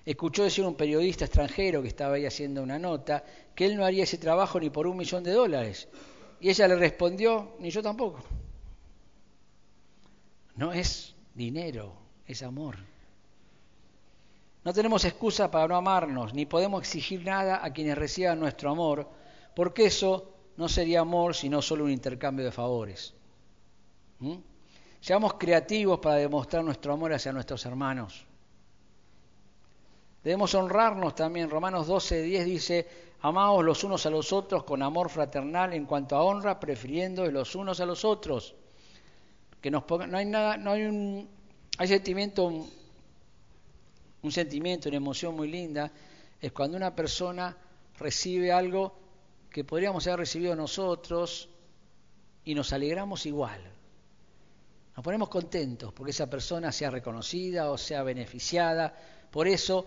[0.05, 3.85] escuchó decir a un periodista extranjero que estaba ahí haciendo una nota que él no
[3.85, 5.89] haría ese trabajo ni por un millón de dólares.
[6.41, 8.23] Y ella le respondió, ni yo tampoco.
[10.57, 12.77] No es dinero, es amor.
[14.65, 19.07] No tenemos excusa para no amarnos, ni podemos exigir nada a quienes reciban nuestro amor,
[19.55, 23.15] porque eso no sería amor sino solo un intercambio de favores.
[24.21, 24.37] ¿Mm?
[25.01, 28.25] Seamos creativos para demostrar nuestro amor hacia nuestros hermanos.
[30.23, 31.51] Debemos honrarnos también.
[31.51, 32.89] Romanos 12, 10 dice,
[33.21, 37.55] amaos los unos a los otros con amor fraternal en cuanto a honra, prefiriendo los
[37.55, 38.55] unos a los otros.
[39.61, 41.29] Que nos no hay nada, no hay un
[41.79, 42.51] hay sentimiento
[44.25, 45.93] un sentimiento, una emoción muy linda,
[46.41, 47.55] es cuando una persona
[47.99, 48.97] recibe algo
[49.51, 51.49] que podríamos haber recibido nosotros
[52.43, 53.61] y nos alegramos igual.
[54.97, 58.97] Nos ponemos contentos porque esa persona sea reconocida o sea beneficiada.
[59.31, 59.85] Por eso,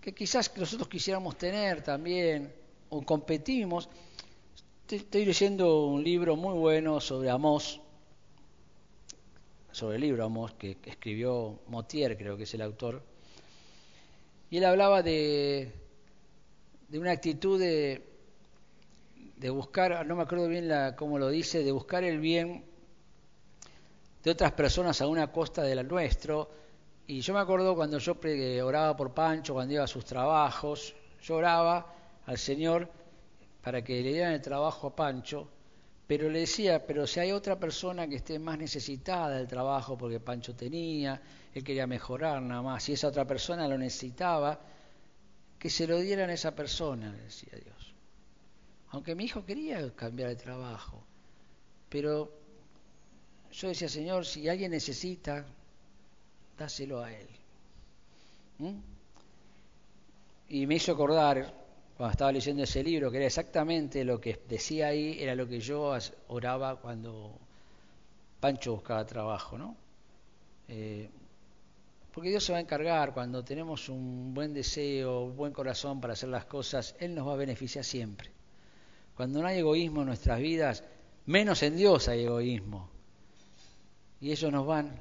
[0.00, 2.54] que quizás nosotros quisiéramos tener también,
[2.90, 3.88] o competimos.
[4.88, 7.80] Estoy leyendo un libro muy bueno sobre Amós,
[9.74, 13.02] sobre el libro que escribió Motier, creo que es el autor,
[14.48, 15.72] y él hablaba de,
[16.88, 18.06] de una actitud de,
[19.36, 22.64] de, buscar, no me acuerdo bien la, cómo lo dice, de buscar el bien
[24.22, 26.48] de otras personas a una costa de la nuestro.
[27.08, 28.16] Y yo me acuerdo cuando yo
[28.62, 31.92] oraba por Pancho, cuando iba a sus trabajos, yo oraba
[32.26, 32.88] al Señor
[33.60, 35.48] para que le dieran el trabajo a Pancho,
[36.06, 40.20] pero le decía, pero si hay otra persona que esté más necesitada del trabajo porque
[40.20, 41.20] Pancho tenía,
[41.54, 44.60] él quería mejorar nada más, si esa otra persona lo necesitaba,
[45.58, 47.94] que se lo dieran a esa persona, le decía Dios.
[48.90, 51.02] Aunque mi hijo quería cambiar de trabajo,
[51.88, 52.30] pero
[53.50, 55.46] yo decía, Señor, si alguien necesita,
[56.58, 57.28] dáselo a él.
[60.48, 61.54] Y me hizo acordar,
[61.96, 65.60] cuando estaba leyendo ese libro, que era exactamente lo que decía ahí, era lo que
[65.60, 65.96] yo
[66.28, 67.38] oraba cuando
[68.40, 69.76] Pancho buscaba trabajo, ¿no?
[70.68, 71.08] Eh,
[72.12, 76.12] porque Dios se va a encargar cuando tenemos un buen deseo, un buen corazón para
[76.12, 78.30] hacer las cosas, Él nos va a beneficiar siempre.
[79.16, 80.84] Cuando no hay egoísmo en nuestras vidas,
[81.26, 82.88] menos en Dios hay egoísmo.
[84.20, 85.00] Y ellos nos van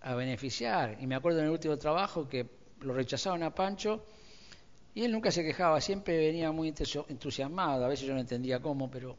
[0.00, 0.98] a beneficiar.
[1.00, 2.46] Y me acuerdo en el último trabajo que
[2.80, 4.04] lo rechazaron a Pancho
[4.94, 8.90] y él nunca se quejaba, siempre venía muy entusiasmado, a veces yo no entendía cómo,
[8.90, 9.16] pero...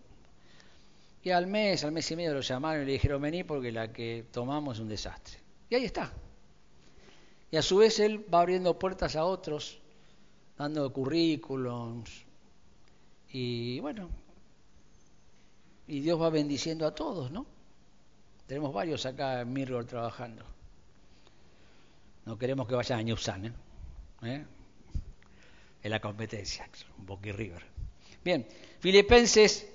[1.24, 3.92] Y al mes, al mes y medio lo llamaron y le dijeron, vení porque la
[3.92, 5.40] que tomamos es un desastre.
[5.70, 6.14] Y ahí está,
[7.52, 9.80] y a su vez él va abriendo puertas a otros,
[10.58, 12.26] dando currículums.
[13.30, 14.10] Y bueno,
[15.88, 17.46] y Dios va bendiciendo a todos, ¿no?
[18.48, 20.44] Tenemos varios acá en Mirror trabajando.
[22.26, 23.54] No queremos que vayan a Newsan, ¿eh?
[24.24, 24.46] ¿eh?
[25.86, 26.68] En la competencia,
[26.98, 27.62] un Boqui River.
[28.24, 28.44] Bien,
[28.80, 29.68] Filipenses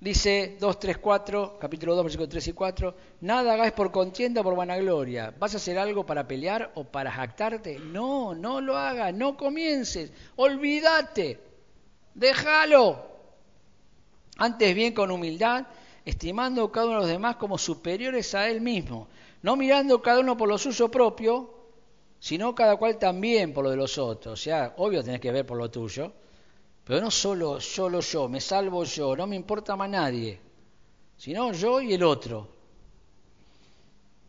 [0.00, 4.44] Dice 2, 3, 4, capítulo 2, versículos 3 y 4, nada hagáis por contienda o
[4.44, 5.32] por vanagloria.
[5.38, 7.78] ¿Vas a hacer algo para pelear o para jactarte?
[7.78, 11.38] No, no lo hagas, no comiences, olvídate,
[12.14, 13.06] déjalo.
[14.38, 15.68] Antes bien con humildad,
[16.04, 19.06] estimando cada uno de los demás como superiores a él mismo,
[19.42, 21.61] no mirando cada uno por lo suyo propio,
[22.22, 24.34] sino cada cual también por lo de los otros.
[24.34, 26.12] O sea, obvio tenés que ver por lo tuyo,
[26.84, 30.38] pero no solo, solo yo, me salvo yo, no me importa más nadie,
[31.16, 32.48] sino yo y el otro.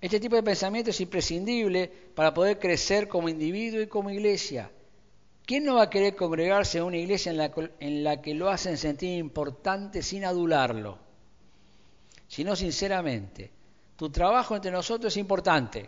[0.01, 4.71] Este tipo de pensamiento es imprescindible para poder crecer como individuo y como iglesia.
[5.45, 8.49] ¿Quién no va a querer congregarse en una iglesia en la, en la que lo
[8.49, 10.97] hacen sentir importante sin adularlo?
[12.27, 13.51] Sino sinceramente,
[13.95, 15.87] tu trabajo entre nosotros es importante,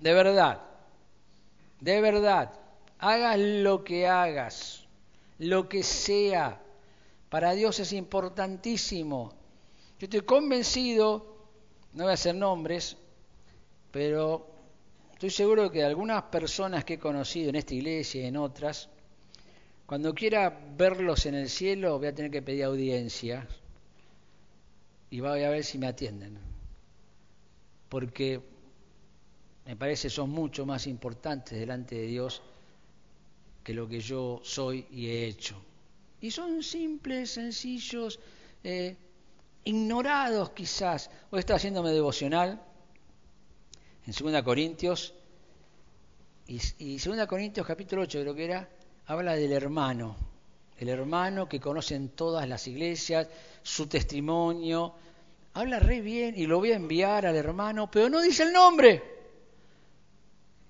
[0.00, 0.73] de verdad,
[1.84, 2.52] de verdad.
[2.98, 4.84] Hagas lo que hagas
[5.38, 6.60] lo que sea.
[7.28, 9.32] Para Dios es importantísimo.
[9.98, 11.46] Yo estoy convencido,
[11.92, 12.96] no voy a hacer nombres,
[13.90, 14.46] pero
[15.12, 18.88] estoy seguro que algunas personas que he conocido en esta iglesia y en otras,
[19.86, 23.46] cuando quiera verlos en el cielo voy a tener que pedir audiencia,
[25.10, 26.38] y voy a ver si me atienden.
[27.88, 28.40] Porque
[29.66, 32.42] me parece son mucho más importantes delante de Dios
[33.62, 35.56] que lo que yo soy y he hecho.
[36.20, 38.20] Y son simples, sencillos,
[38.62, 38.96] eh,
[39.64, 41.10] ignorados quizás.
[41.30, 42.62] Hoy estaba haciéndome devocional
[44.06, 45.14] en 2 Corintios,
[46.46, 48.68] y, y 2 Corintios capítulo 8 creo que era,
[49.06, 50.14] habla del hermano,
[50.78, 53.28] el hermano que conocen todas las iglesias,
[53.62, 54.94] su testimonio,
[55.54, 59.13] habla re bien y lo voy a enviar al hermano, pero no dice el nombre.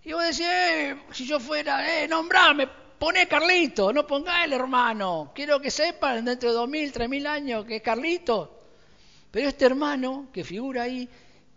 [0.05, 5.33] Y vos decís, eh, si yo fuera, eh, nombrame, poné Carlito, no ponga el hermano.
[5.35, 8.63] Quiero que sepan dentro de dos mil, tres mil años que es Carlito.
[9.31, 11.09] Pero este hermano que figura ahí,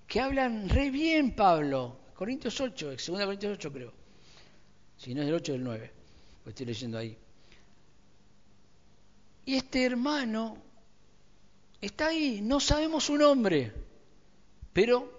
[0.07, 3.93] que hablan re bien Pablo, Corintios 8, 2 Corintios 8 creo.
[4.97, 5.91] Si no es del 8 del 9,
[6.45, 7.17] lo estoy leyendo ahí.
[9.45, 10.57] Y este hermano
[11.79, 13.71] está ahí, no sabemos su nombre,
[14.73, 15.16] pero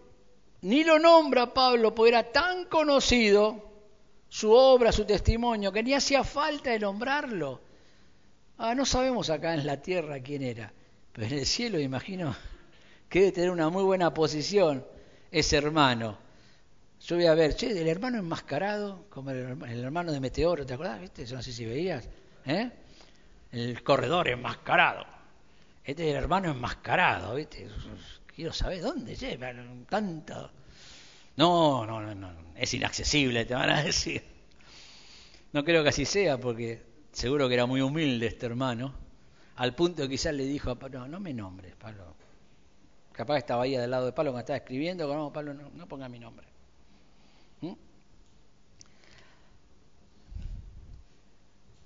[0.62, 3.68] ni lo nombra Pablo porque era tan conocido
[4.28, 7.60] su obra, su testimonio, que ni hacía falta de nombrarlo.
[8.58, 10.72] Ah, no sabemos acá en la tierra quién era,
[11.12, 12.34] pero en el cielo imagino
[13.08, 14.84] que debe tener una muy buena posición
[15.30, 16.18] ese hermano.
[17.00, 21.00] Yo voy a ver, che, el hermano enmascarado, como el, hermano de Meteoro, ¿te acordás?
[21.00, 21.24] ¿Viste?
[21.24, 22.08] Yo no sé si veías.
[22.44, 22.70] ¿eh?
[23.52, 25.06] El corredor enmascarado.
[25.84, 27.68] Este es el hermano enmascarado, ¿viste?
[28.38, 29.52] Quiero saber dónde lleva
[29.88, 30.52] tanto.
[31.34, 34.22] No, no, no, no, es inaccesible, te van a decir.
[35.52, 38.94] No creo que así sea, porque seguro que era muy humilde este hermano,
[39.56, 42.14] al punto que quizás le dijo a Pablo, no, no me nombres, Pablo.
[43.10, 46.08] Capaz estaba ahí del lado de Pablo cuando estaba escribiendo, no, Pablo, no, no ponga
[46.08, 46.46] mi nombre.
[47.62, 47.72] ¿Mm?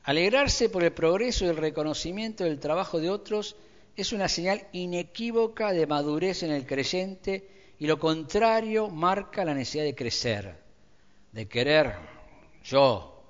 [0.03, 3.57] Alegrarse por el progreso y el reconocimiento del trabajo de otros
[3.97, 9.85] es una señal inequívoca de madurez en el creyente y lo contrario marca la necesidad
[9.85, 10.57] de crecer,
[11.33, 11.95] de querer
[12.65, 13.23] yo.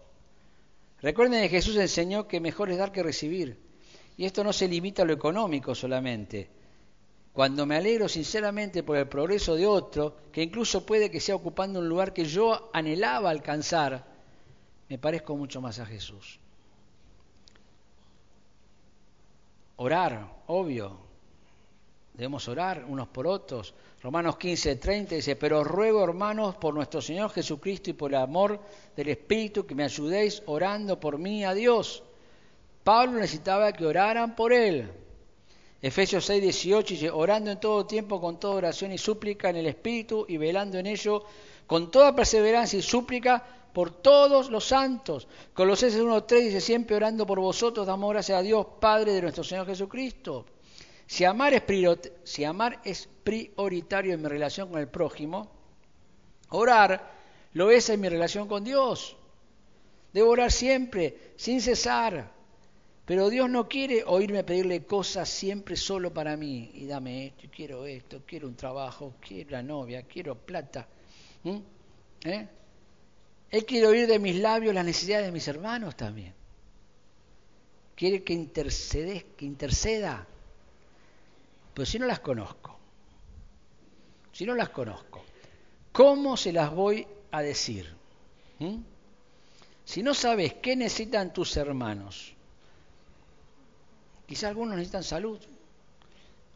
[1.01, 3.59] Recuerden que Jesús enseñó que mejor es dar que recibir.
[4.17, 6.49] Y esto no se limita a lo económico solamente.
[7.33, 11.81] Cuando me alegro sinceramente por el progreso de otro, que incluso puede que sea ocupando
[11.81, 14.05] un lugar que yo anhelaba alcanzar,
[14.89, 16.42] me parezco mucho más a Jesús.
[19.83, 20.97] Orar, obvio.
[22.15, 23.75] Debemos orar unos por otros.
[24.01, 28.61] Romanos 15, 30 dice, pero ruego hermanos por nuestro Señor Jesucristo y por el amor
[28.95, 32.05] del Espíritu que me ayudéis orando por mí a Dios.
[32.85, 34.89] Pablo necesitaba que oraran por él.
[35.81, 39.67] Efesios 6, 18 dice, orando en todo tiempo con toda oración y súplica en el
[39.67, 41.25] Espíritu y velando en ello
[41.67, 45.29] con toda perseverancia y súplica por todos los santos.
[45.55, 49.67] Colosenses 1.3 dice, siempre orando por vosotros, damos gracias a Dios, Padre de nuestro Señor
[49.67, 50.47] Jesucristo.
[51.07, 51.63] Si amar, es
[52.25, 55.51] si amar es prioritario en mi relación con el prójimo,
[56.51, 57.13] orar
[57.55, 59.17] lo es en mi relación con Dios.
[60.13, 62.33] Debo orar siempre, sin cesar.
[63.05, 66.71] Pero Dios no quiere oírme pedirle cosas siempre solo para mí.
[66.75, 70.87] Y dame esto, quiero esto, quiero un trabajo, quiero la novia, quiero plata.
[72.25, 72.49] ¿Eh?
[73.53, 76.33] Él quiere oír de mis labios las necesidades de mis hermanos también.
[77.95, 80.27] Quiere que, intercede, que interceda.
[81.75, 82.79] Pero si no las conozco,
[84.33, 85.23] si no las conozco,
[85.93, 87.95] ¿cómo se las voy a decir?
[88.59, 88.79] ¿Mm?
[89.85, 92.33] Si no sabes qué necesitan tus hermanos,
[94.27, 95.39] quizá algunos necesitan salud,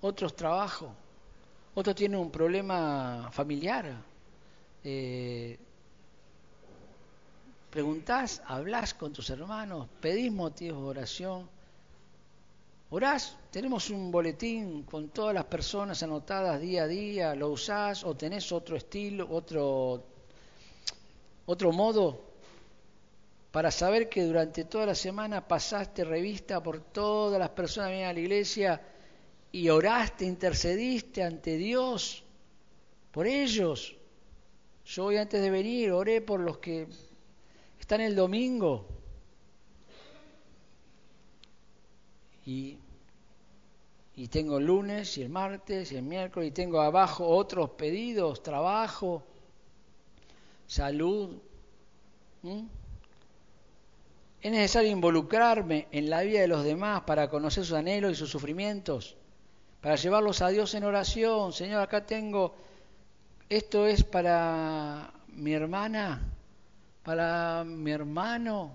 [0.01, 0.95] otros trabajo,
[1.75, 4.03] otros tienen un problema familiar,
[4.83, 5.59] eh,
[7.77, 11.47] preguntás, hablás con tus hermanos, pedís motivos de oración,
[12.89, 18.17] orás, tenemos un boletín con todas las personas anotadas día a día, lo usás o
[18.17, 20.03] tenés otro estilo, otro,
[21.45, 22.19] otro modo
[23.51, 28.11] para saber que durante toda la semana pasaste revista por todas las personas que vienen
[28.11, 28.81] a la iglesia
[29.53, 32.25] y oraste, intercediste ante Dios
[33.11, 33.95] por ellos.
[34.87, 36.87] Yo hoy antes de venir oré por los que
[37.87, 38.85] está en el domingo.
[42.45, 42.79] Y,
[44.17, 48.43] y tengo el lunes y el martes y el miércoles y tengo abajo otros pedidos,
[48.43, 49.23] trabajo,
[50.67, 51.37] salud.
[54.43, 58.31] Es necesario involucrarme en la vida de los demás para conocer sus anhelos y sus
[58.31, 59.17] sufrimientos,
[59.81, 61.53] para llevarlos a Dios en oración.
[61.53, 62.57] Señor, acá tengo,
[63.49, 66.36] esto es para mi hermana,
[67.07, 68.73] para mi hermano.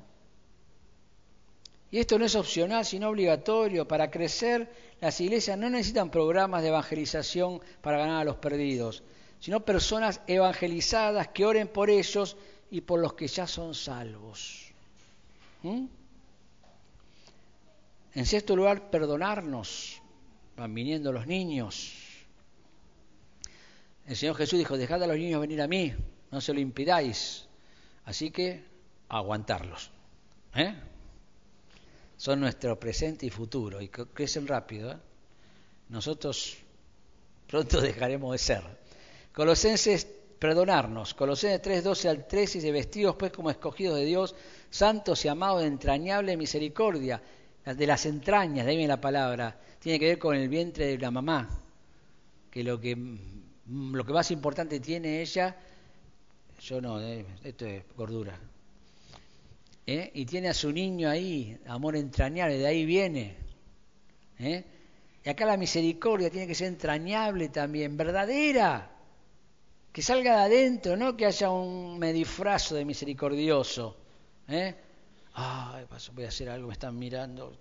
[1.92, 3.86] Y esto no es opcional, sino obligatorio.
[3.86, 4.72] Para crecer,
[5.02, 9.04] las iglesias no necesitan programas de evangelización para ganar a los perdidos,
[9.42, 12.38] sino personas evangelizadas que oren por ellos
[12.70, 14.72] y por los que ya son salvos.
[15.64, 15.88] ¿Mm?
[18.16, 20.02] En sexto lugar, perdonarnos.
[20.56, 21.94] Van viniendo los niños.
[24.08, 25.94] El Señor Jesús dijo, dejad a los niños venir a mí,
[26.32, 27.51] no se lo impidáis.
[28.12, 28.62] Así que
[29.08, 29.90] aguantarlos.
[30.54, 30.76] ¿eh?
[32.18, 34.92] Son nuestro presente y futuro y crecen rápido.
[34.92, 34.98] ¿eh?
[35.88, 36.58] Nosotros
[37.48, 38.64] pronto dejaremos de ser.
[39.32, 40.06] Colosenses,
[40.38, 41.14] perdonarnos.
[41.14, 44.36] Colosenses 3, 12 al 13 dice, vestidos pues como escogidos de Dios,
[44.70, 47.24] santos y amados de entrañable misericordia,
[47.64, 51.48] de las entrañas, de la palabra, tiene que ver con el vientre de la mamá,
[52.50, 52.98] que lo que,
[53.68, 55.56] lo que más importante tiene ella,
[56.62, 58.38] yo no, eh, esto es gordura,
[59.88, 60.12] ¿eh?
[60.14, 63.36] y tiene a su niño ahí, amor entrañable, de ahí viene.
[64.40, 64.64] ¿eh?
[65.24, 68.92] Y acá la misericordia tiene que ser entrañable también, verdadera,
[69.92, 73.98] que salga de adentro, no que haya un medifrazo de misericordioso.
[74.48, 74.76] ¿eh?
[75.34, 77.58] Ay, voy a hacer algo, me están mirando,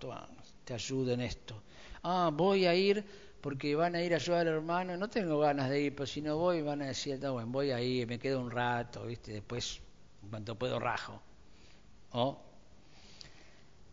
[0.64, 1.62] te ayudo en esto.
[2.02, 3.04] Ah, voy a ir
[3.40, 6.20] porque van a ir a ayudar al hermano, no tengo ganas de ir, pero si
[6.20, 9.32] no voy van a decir, no, bueno, voy a ir, me quedo un rato, ¿viste?
[9.32, 9.80] después,
[10.28, 11.20] cuanto puedo, rajo.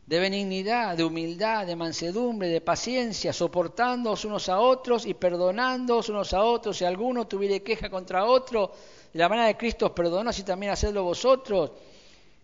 [0.06, 6.34] De benignidad, de humildad, de mansedumbre, de paciencia, soportándoos unos a otros y perdonándoos unos
[6.34, 6.78] a otros.
[6.78, 8.72] Si alguno tuviere queja contra otro,
[9.12, 11.72] de la manera de Cristo os perdonó, así también hacedlo vosotros.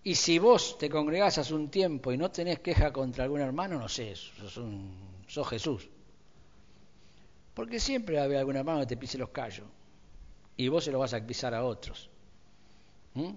[0.03, 3.79] Y si vos te congregás hace un tiempo y no tenés queja contra algún hermano,
[3.79, 4.91] no sé, sos, un,
[5.27, 5.87] sos Jesús.
[7.53, 9.67] Porque siempre va a haber algún hermano que te pise los callos
[10.57, 12.09] y vos se lo vas a pisar a otros.
[13.13, 13.31] ¿Mm?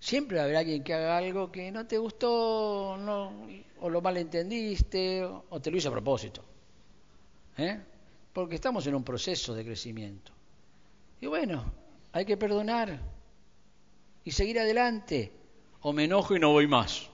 [0.00, 3.32] Siempre va a haber alguien que haga algo que no te gustó, no,
[3.80, 6.44] o lo malentendiste, o te lo hizo a propósito.
[7.56, 7.80] ¿eh?
[8.32, 10.32] Porque estamos en un proceso de crecimiento.
[11.20, 11.64] Y bueno,
[12.12, 13.00] hay que perdonar
[14.24, 15.32] y seguir adelante.
[15.80, 17.08] O me enojo y no voy más.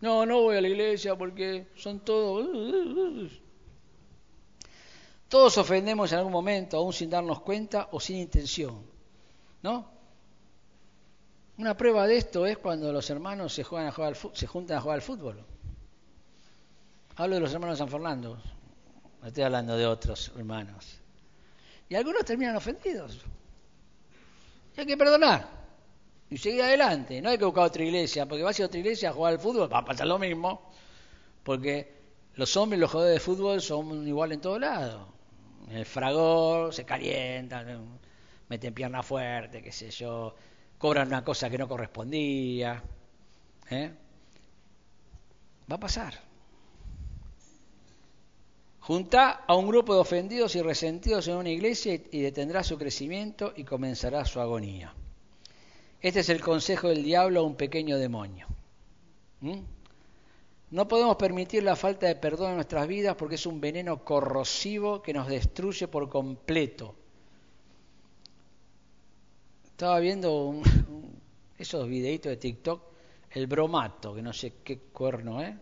[0.00, 3.40] No, no voy a la iglesia porque son todos...
[5.34, 8.86] Todos ofendemos en algún momento, aún sin darnos cuenta o sin intención.
[9.62, 9.84] ¿No?
[11.58, 14.80] Una prueba de esto es cuando los hermanos se, juegan a jugar se juntan a
[14.80, 15.44] jugar al fútbol.
[17.16, 18.38] Hablo de los hermanos de San Fernando,
[19.20, 21.00] no estoy hablando de otros hermanos.
[21.88, 23.18] Y algunos terminan ofendidos.
[24.76, 25.48] Y hay que perdonar
[26.30, 27.20] y seguir adelante.
[27.20, 29.72] No hay que buscar otra iglesia, porque vas a otra iglesia a jugar al fútbol,
[29.72, 30.70] va a pasar lo mismo.
[31.42, 31.92] Porque
[32.36, 35.13] los hombres, los jugadores de fútbol son igual en todos lados.
[35.70, 37.98] El fragor se calientan,
[38.48, 40.34] meten pierna fuerte, qué sé yo
[40.78, 42.82] cobran una cosa que no correspondía.
[43.70, 43.90] ¿eh?
[45.70, 46.20] Va a pasar.
[48.80, 53.54] Junta a un grupo de ofendidos y resentidos en una iglesia y detendrá su crecimiento
[53.56, 54.92] y comenzará su agonía.
[56.02, 58.46] Este es el consejo del diablo a un pequeño demonio.
[60.74, 65.00] No podemos permitir la falta de perdón en nuestras vidas porque es un veneno corrosivo
[65.02, 66.94] que nos destruye por completo
[69.74, 70.62] estaba viendo
[71.58, 72.80] esos videitos de TikTok,
[73.32, 75.52] el bromato, que no sé qué cuerno es,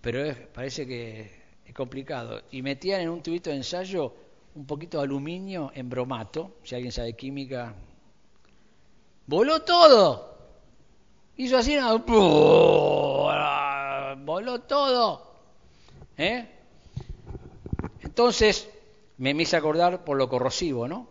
[0.00, 1.30] pero parece que
[1.64, 2.42] es complicado.
[2.50, 4.12] Y metían en un tubito de ensayo
[4.56, 7.72] un poquito de aluminio en bromato, si alguien sabe química.
[9.28, 10.36] ¡Voló todo!
[11.36, 11.76] Hizo así,
[14.26, 15.34] voló todo.
[16.18, 16.46] ¿Eh?
[18.00, 18.68] Entonces,
[19.18, 21.08] me hice acordar por lo corrosivo, ¿no?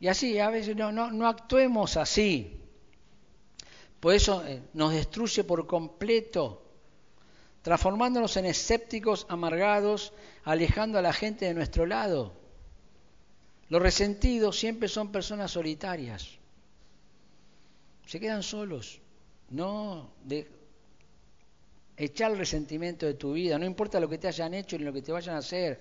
[0.00, 2.60] Y así, a veces no, no, no actuemos así.
[4.00, 6.62] Por eso eh, nos destruye por completo,
[7.62, 10.12] transformándonos en escépticos, amargados,
[10.44, 12.32] alejando a la gente de nuestro lado.
[13.68, 16.38] Los resentidos siempre son personas solitarias.
[18.06, 19.00] Se quedan solos.
[19.50, 20.55] No de
[21.96, 24.92] echar el resentimiento de tu vida, no importa lo que te hayan hecho ni lo
[24.92, 25.80] que te vayan a hacer.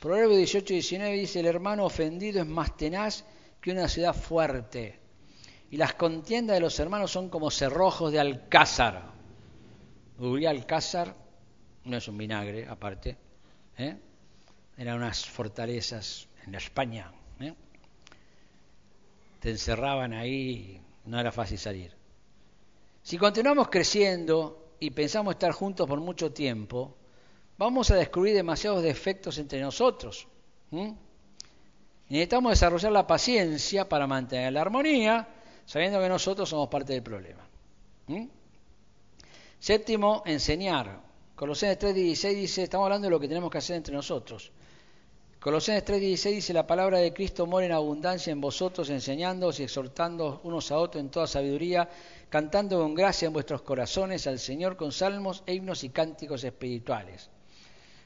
[0.00, 3.24] Proverbio 18 y 19 dice, el hermano ofendido es más tenaz
[3.60, 4.98] que una ciudad fuerte.
[5.70, 9.12] Y las contiendas de los hermanos son como cerrojos de alcázar.
[10.18, 11.16] Uriah Alcázar
[11.84, 13.16] no es un vinagre, aparte.
[13.76, 13.96] ¿eh?
[14.76, 17.12] Eran unas fortalezas en España.
[17.40, 17.54] ¿eh?
[19.40, 21.92] Te encerraban ahí, no era fácil salir.
[23.02, 26.94] Si continuamos creciendo y pensamos estar juntos por mucho tiempo,
[27.56, 30.28] vamos a descubrir demasiados defectos entre nosotros.
[32.10, 35.26] Necesitamos desarrollar la paciencia para mantener la armonía,
[35.64, 37.48] sabiendo que nosotros somos parte del problema.
[39.58, 41.00] Séptimo, enseñar.
[41.34, 44.52] Colosenses 3:16 dice, estamos hablando de lo que tenemos que hacer entre nosotros.
[45.44, 50.40] Colosenses 3:16 dice, la palabra de Cristo mora en abundancia en vosotros, enseñándoos y exhortando
[50.42, 51.86] unos a otros en toda sabiduría,
[52.30, 57.28] cantando con gracia en vuestros corazones al Señor con salmos, himnos y cánticos espirituales.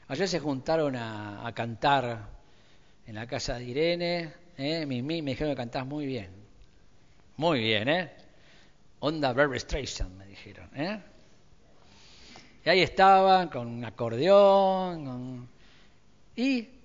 [0.09, 2.27] Ayer se juntaron a, cantar
[3.07, 4.85] en la casa de Irene, ¿eh?
[4.85, 6.31] me, me, dijeron que cantás muy bien.
[7.37, 8.11] Muy bien, ¿eh?
[8.99, 11.01] Onda Streisand, me dijeron, ¿eh?
[12.65, 15.47] Y ahí estaban con acordeón,
[16.35, 16.78] y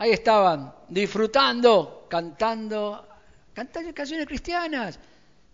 [0.00, 3.06] ahí estaban disfrutando, cantando,
[3.52, 4.98] cantando canciones cristianas.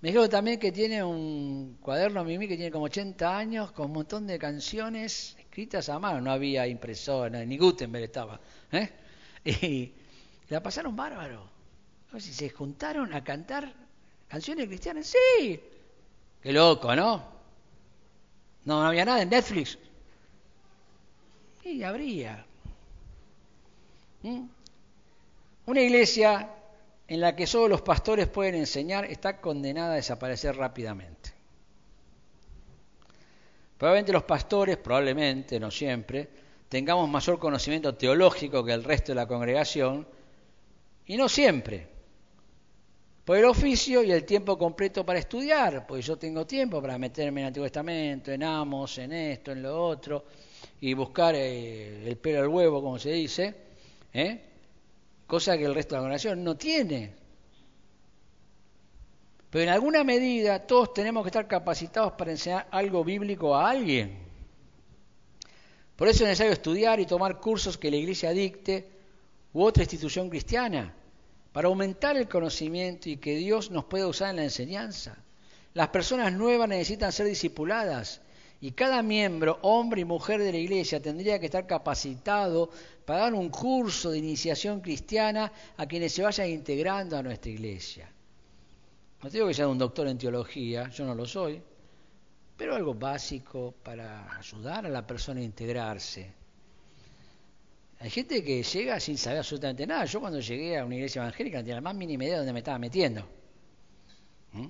[0.01, 3.93] Me dijeron también que tiene un cuaderno Mimi que tiene como 80 años con un
[3.93, 6.21] montón de canciones escritas a mano.
[6.21, 8.41] No había impresora, ni Gutenberg estaba.
[8.73, 8.89] ¿eh?
[9.45, 9.93] Y
[10.49, 11.49] la pasaron bárbaro.
[12.19, 13.73] Si se juntaron a cantar
[14.29, 15.61] canciones cristianas, sí.
[16.41, 17.23] Qué loco, ¿no?
[18.65, 19.77] No, había nada en Netflix.
[21.65, 22.45] Y habría.
[24.27, 24.49] ¿Mm?
[25.67, 26.51] Una iglesia
[27.07, 31.31] en la que solo los pastores pueden enseñar está condenada a desaparecer rápidamente.
[33.79, 36.29] Probablemente los pastores, probablemente, no siempre,
[36.69, 40.09] tengamos mayor conocimiento teológico que el resto de la congregación,
[41.07, 41.87] y no siempre
[43.25, 47.43] por el oficio y el tiempo completo para estudiar, pues yo tengo tiempo para meterme
[47.43, 50.25] en el Antiguo Testamento, en Amos, en esto, en lo otro,
[50.81, 53.66] y buscar eh, el pelo al huevo, como se dice,
[54.17, 54.41] ¿eh?
[55.27, 57.15] cosa que el resto de la congregación no tiene.
[59.51, 64.19] Pero en alguna medida todos tenemos que estar capacitados para enseñar algo bíblico a alguien.
[65.97, 68.89] Por eso es necesario estudiar y tomar cursos que la Iglesia dicte
[69.53, 70.95] u otra institución cristiana
[71.53, 75.17] para aumentar el conocimiento y que Dios nos pueda usar en la enseñanza.
[75.73, 78.21] Las personas nuevas necesitan ser discipuladas
[78.61, 82.71] y cada miembro, hombre y mujer de la iglesia, tendría que estar capacitado
[83.05, 88.11] para dar un curso de iniciación cristiana a quienes se vayan integrando a nuestra iglesia.
[89.23, 91.61] No digo que sea un doctor en teología, yo no lo soy,
[92.57, 96.33] pero algo básico para ayudar a la persona a integrarse.
[97.99, 100.05] Hay gente que llega sin saber absolutamente nada.
[100.05, 102.53] Yo cuando llegué a una iglesia evangélica no tenía la más mínima idea de dónde
[102.53, 103.27] me estaba metiendo.
[104.53, 104.67] ¿Mm?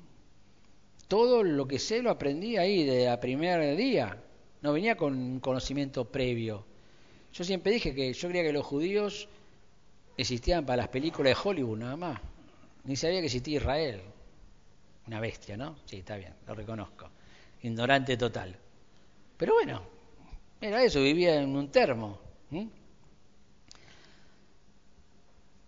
[1.09, 4.23] Todo lo que sé lo aprendí ahí de la primer día.
[4.63, 6.65] No venía con conocimiento previo.
[7.33, 9.29] Yo siempre dije que yo creía que los judíos
[10.17, 12.21] existían para las películas de Hollywood nada más.
[12.85, 14.01] Ni sabía que existía Israel.
[15.07, 15.77] Una bestia, ¿no?
[15.85, 17.09] Sí, está bien, lo reconozco.
[17.63, 18.57] Ignorante total.
[19.37, 19.83] Pero bueno,
[20.61, 22.19] era eso, vivía en un termo.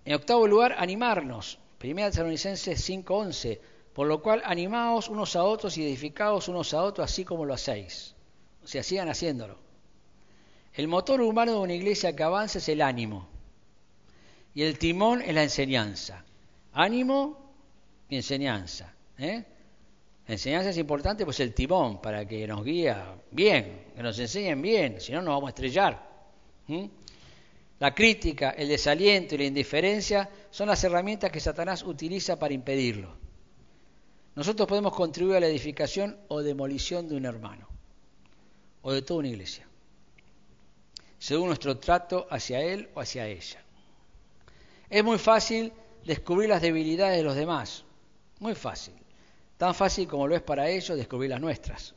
[0.05, 1.59] En octavo lugar, animarnos.
[1.79, 3.61] Primera Tesalonicenses 5:11.
[3.99, 7.53] Por lo cual, animaos unos a otros y edificaos unos a otros así como lo
[7.53, 8.15] hacéis.
[8.63, 9.59] O sea, sigan haciéndolo.
[10.73, 13.29] El motor humano de una iglesia que avanza es el ánimo.
[14.55, 16.25] Y el timón es la enseñanza.
[16.75, 17.53] Ánimo
[18.09, 18.95] y enseñanza.
[19.19, 19.45] ¿eh?
[20.29, 22.95] La enseñanza es importante, pues el timón, para que nos guíe
[23.33, 26.09] bien, que nos enseñen bien, si no nos vamos a estrellar.
[27.81, 33.27] La crítica, el desaliento y la indiferencia son las herramientas que Satanás utiliza para impedirlo.
[34.39, 37.67] Nosotros podemos contribuir a la edificación o demolición de un hermano
[38.83, 39.67] o de toda una iglesia,
[41.19, 43.61] según nuestro trato hacia él o hacia ella.
[44.89, 45.73] Es muy fácil
[46.05, 47.83] descubrir las debilidades de los demás,
[48.39, 48.95] muy fácil,
[49.57, 51.97] tan fácil como lo es para ellos descubrir las nuestras.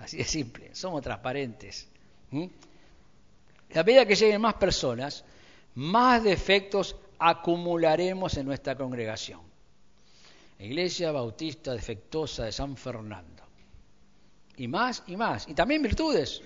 [0.00, 1.88] Así de simple, somos transparentes
[3.74, 5.24] a medida que lleguen más personas,
[5.76, 9.51] más defectos acumularemos en nuestra congregación.
[10.62, 13.42] Iglesia Bautista Defectuosa de San Fernando.
[14.56, 15.48] Y más y más.
[15.48, 16.40] Y también virtudes.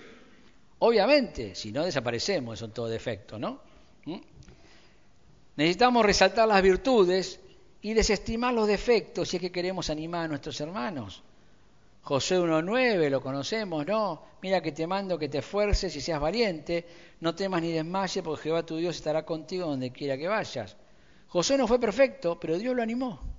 [0.79, 3.59] Obviamente, si no desaparecemos, son todo defectos, ¿no?
[4.05, 4.17] ¿Mm?
[5.57, 7.39] Necesitamos resaltar las virtudes
[7.81, 11.23] y desestimar los defectos si es que queremos animar a nuestros hermanos.
[12.01, 14.23] José 1.9, lo conocemos, ¿no?
[14.41, 16.85] Mira que te mando que te esfuerces y seas valiente,
[17.19, 20.77] no temas ni desmayes, porque Jehová tu Dios estará contigo donde quiera que vayas.
[21.27, 23.36] José no fue perfecto, pero Dios lo animó.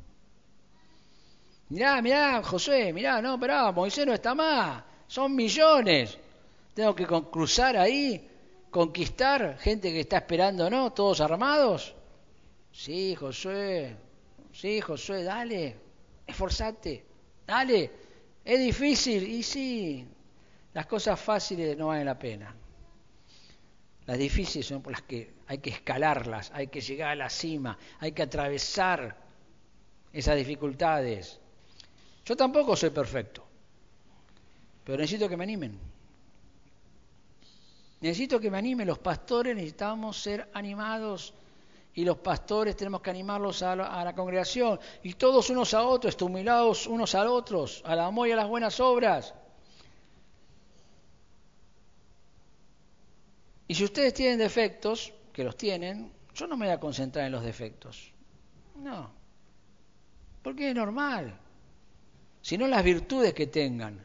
[1.70, 6.18] Mirá, mirá, José, mirá, no, pero Moisés no está más, son millones.
[6.74, 8.26] Tengo que cruzar ahí,
[8.70, 10.92] conquistar gente que está esperando, ¿no?
[10.92, 11.94] Todos armados.
[12.72, 13.96] Sí, Josué,
[14.52, 15.76] sí, Josué, dale,
[16.26, 17.04] esforzate,
[17.46, 17.90] dale.
[18.44, 20.06] Es difícil, y sí,
[20.72, 22.54] las cosas fáciles no valen la pena.
[24.06, 27.76] Las difíciles son por las que hay que escalarlas, hay que llegar a la cima,
[27.98, 29.18] hay que atravesar
[30.12, 31.40] esas dificultades.
[32.28, 33.42] Yo tampoco soy perfecto,
[34.84, 35.78] pero necesito que me animen.
[38.02, 38.86] Necesito que me animen.
[38.86, 41.32] Los pastores necesitamos ser animados
[41.94, 46.86] y los pastores tenemos que animarlos a la, congregación y todos unos a otros, estimulados
[46.86, 49.32] unos a otros, al amor y a las buenas obras.
[53.68, 57.32] Y si ustedes tienen defectos, que los tienen, yo no me voy a concentrar en
[57.32, 58.12] los defectos.
[58.76, 59.10] No.
[60.42, 61.47] Porque es normal.
[62.48, 64.02] Sino las virtudes que tengan,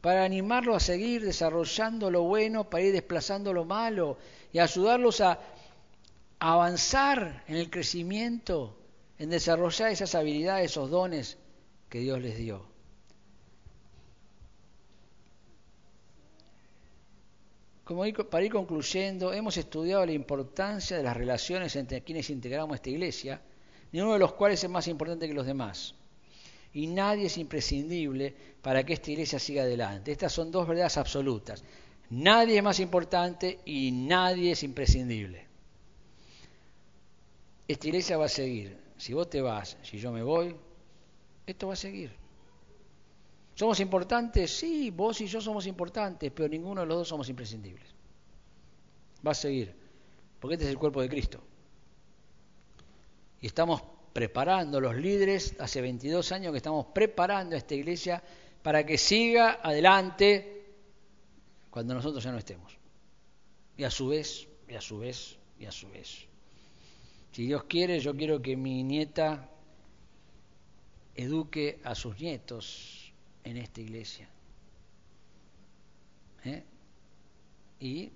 [0.00, 4.16] para animarlos a seguir desarrollando lo bueno, para ir desplazando lo malo
[4.52, 5.40] y ayudarlos a
[6.38, 8.78] avanzar en el crecimiento,
[9.18, 11.36] en desarrollar esas habilidades, esos dones
[11.88, 12.64] que Dios les dio.
[17.82, 22.90] Como para ir concluyendo, hemos estudiado la importancia de las relaciones entre quienes integramos esta
[22.90, 23.42] iglesia,
[23.90, 25.96] ninguno de los cuales es más importante que los demás.
[26.72, 30.12] Y nadie es imprescindible para que esta iglesia siga adelante.
[30.12, 31.64] Estas son dos verdades absolutas.
[32.10, 35.50] Nadie es más importante y nadie es imprescindible
[37.72, 38.76] esta iglesia va a seguir.
[38.96, 40.56] Si vos te vas, si yo me voy,
[41.46, 42.12] esto va a seguir.
[43.54, 44.50] ¿Somos importantes?
[44.50, 47.94] Sí, vos y yo somos importantes, pero ninguno de los dos somos imprescindibles.
[49.24, 49.72] Va a seguir,
[50.40, 51.40] porque este es el cuerpo de Cristo.
[53.40, 53.82] Y estamos
[54.12, 58.22] preparando, los líderes, hace 22 años que estamos preparando a esta iglesia
[58.62, 60.60] para que siga adelante
[61.70, 62.76] cuando nosotros ya no estemos.
[63.76, 66.26] Y a su vez, y a su vez, y a su vez.
[67.32, 69.48] Si Dios quiere, yo quiero que mi nieta
[71.14, 73.12] eduque a sus nietos
[73.44, 74.28] en esta iglesia.
[76.44, 76.64] ¿Eh?
[77.78, 78.10] Y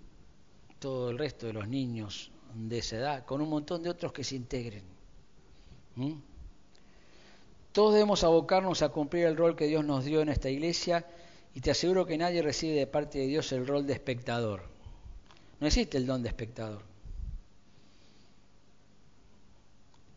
[0.79, 4.25] todo el resto de los niños de esa edad, con un montón de otros que
[4.25, 4.94] se integren.
[5.97, 6.15] ¿Mm?
[7.73, 11.05] Todos debemos abocarnos a cumplir el rol que Dios nos dio en esta iglesia
[11.55, 14.63] y te aseguro que nadie recibe de parte de Dios el rol de espectador.
[15.61, 16.83] No existe el don de espectador.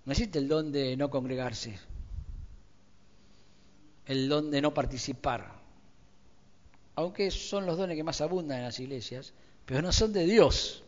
[0.05, 1.77] No existe el don de no congregarse,
[4.05, 5.51] el don de no participar,
[6.95, 9.33] aunque son los dones que más abundan en las iglesias,
[9.65, 10.83] pero no son de Dios,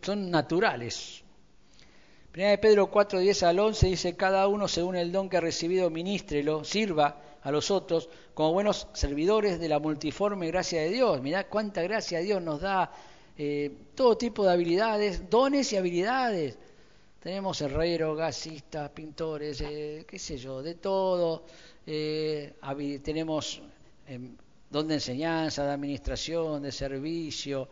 [0.00, 1.22] son naturales.
[2.38, 5.40] Primera de Pedro 4, 10 al 11 dice, cada uno según el don que ha
[5.40, 11.20] recibido, ministrelo, sirva a los otros como buenos servidores de la multiforme gracia de Dios.
[11.20, 12.92] Mirá cuánta gracia Dios nos da,
[13.36, 16.56] eh, todo tipo de habilidades, dones y habilidades.
[17.18, 21.42] Tenemos herreros, gasistas, pintores, eh, qué sé yo, de todo.
[21.84, 22.54] Eh,
[23.02, 23.60] tenemos
[24.06, 24.20] eh,
[24.70, 27.68] don de enseñanza, de administración, de servicio.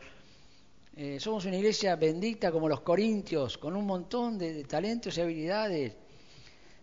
[0.99, 5.21] Eh, somos una iglesia bendita como los corintios, con un montón de, de talentos y
[5.21, 5.95] habilidades.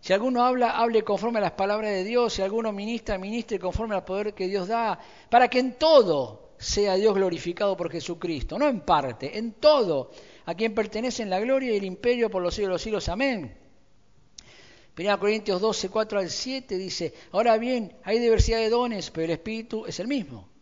[0.00, 2.34] Si alguno habla, hable conforme a las palabras de Dios.
[2.34, 5.00] Si alguno ministra, ministre conforme al poder que Dios da.
[5.28, 8.56] Para que en todo sea Dios glorificado por Jesucristo.
[8.56, 10.12] No en parte, en todo
[10.46, 13.08] a quien pertenecen la gloria y el imperio por los siglos de los siglos.
[13.08, 13.56] Amén.
[14.96, 19.32] 1 Corintios 12, 4 al 7 dice, ahora bien, hay diversidad de dones, pero el
[19.32, 20.53] Espíritu es el mismo.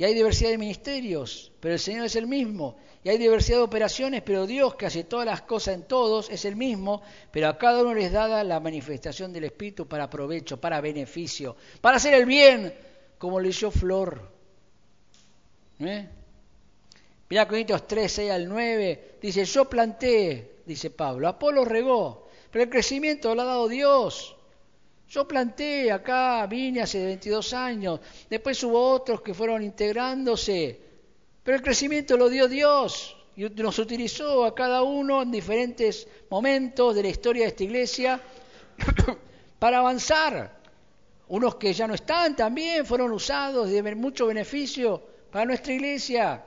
[0.00, 2.78] Y hay diversidad de ministerios, pero el Señor es el mismo.
[3.04, 6.46] Y hay diversidad de operaciones, pero Dios que hace todas las cosas en todos es
[6.46, 10.80] el mismo, pero a cada uno les da la manifestación del Espíritu para provecho, para
[10.80, 12.72] beneficio, para hacer el bien,
[13.18, 14.26] como leyó Flor.
[15.80, 16.08] ¿Eh?
[17.28, 22.70] Mirá Corintios 3, 6 al 9, dice, yo planté, dice Pablo, Apolo regó, pero el
[22.70, 24.34] crecimiento lo ha dado Dios.
[25.10, 27.98] Yo planté acá, vine hace 22 años,
[28.30, 30.80] después hubo otros que fueron integrándose,
[31.42, 36.94] pero el crecimiento lo dio Dios y nos utilizó a cada uno en diferentes momentos
[36.94, 38.20] de la historia de esta iglesia
[39.58, 40.60] para avanzar.
[41.26, 45.02] Unos que ya no están también fueron usados de mucho beneficio
[45.32, 46.44] para nuestra iglesia.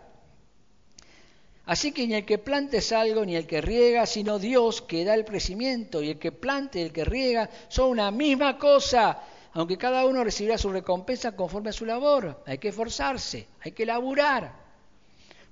[1.66, 5.06] Así que ni el que plante es algo, ni el que riega, sino Dios que
[5.06, 9.22] da el crecimiento, y el que plante y el que riega son una misma cosa,
[9.54, 12.44] aunque cada uno recibirá su recompensa conforme a su labor.
[12.46, 14.62] Hay que esforzarse, hay que laburar.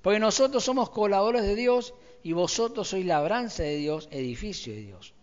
[0.02, 5.14] Porque nosotros somos colaboradores de Dios y vosotros sois labranza de Dios, edificio de Dios.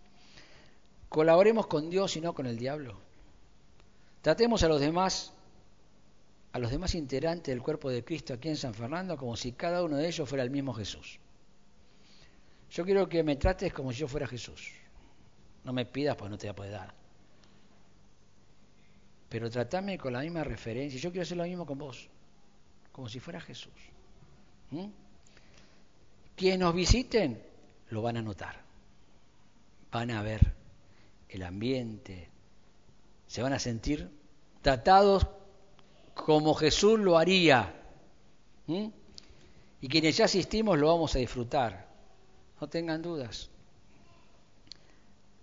[1.10, 2.98] Colaboremos con Dios y no con el diablo.
[4.22, 5.34] Tratemos a los demás
[6.52, 9.84] a los demás integrantes del cuerpo de Cristo aquí en San Fernando como si cada
[9.84, 11.20] uno de ellos fuera el mismo Jesús.
[12.72, 14.72] Yo quiero que me trates como si yo fuera Jesús.
[15.64, 16.94] No me pidas porque no te voy a poder dar.
[19.30, 21.00] Pero tratame con la misma referencia.
[21.00, 22.10] Yo quiero hacer lo mismo con vos,
[22.92, 23.74] como si fuera Jesús.
[24.72, 24.88] ¿Mm?
[26.36, 27.42] Quienes nos visiten
[27.90, 28.60] lo van a notar.
[29.92, 30.54] Van a ver
[31.30, 32.30] el ambiente.
[33.28, 34.10] Se van a sentir
[34.62, 35.28] tratados
[36.26, 37.76] como Jesús lo haría.
[38.68, 41.88] Y quienes ya asistimos lo vamos a disfrutar.
[42.60, 43.50] No tengan dudas.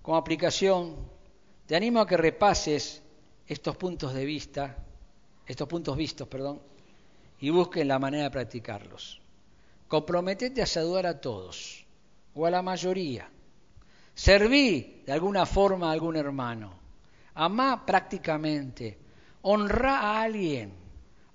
[0.03, 0.97] Como aplicación,
[1.67, 3.03] te animo a que repases
[3.47, 4.77] estos puntos de vista,
[5.47, 6.61] estos puntos vistos, perdón,
[7.41, 9.21] y busquen la manera de practicarlos.
[9.89, 11.85] Comprometete a saludar a todos
[12.35, 13.31] o a la mayoría.
[14.15, 16.73] Serví de alguna forma a algún hermano.
[17.35, 19.06] Amá prácticamente.
[19.49, 20.73] Honra a alguien.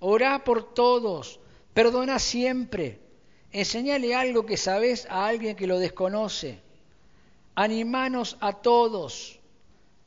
[0.00, 1.40] Orá por todos.
[1.72, 3.00] Perdona siempre.
[3.50, 6.60] Enseñale algo que sabes a alguien que lo desconoce
[7.54, 9.38] animanos a todos.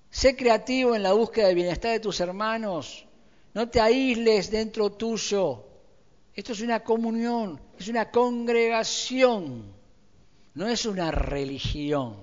[0.09, 3.05] Sé creativo en la búsqueda del bienestar de tus hermanos.
[3.53, 5.63] No te aísles dentro tuyo.
[6.33, 9.63] Esto es una comunión, es una congregación,
[10.53, 12.17] no es una religión.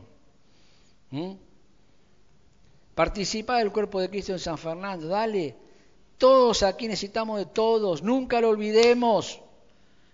[1.11, 1.33] ¿Mm?
[2.95, 5.57] Participa del cuerpo de Cristo en San Fernando, dale.
[6.23, 9.41] Todos aquí necesitamos de todos, nunca lo olvidemos.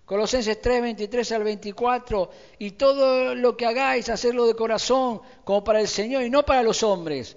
[0.07, 5.83] Colosenses 3, 23 al 24, y todo lo que hagáis, hacerlo de corazón, como para
[5.83, 7.37] el Señor y no para los hombres,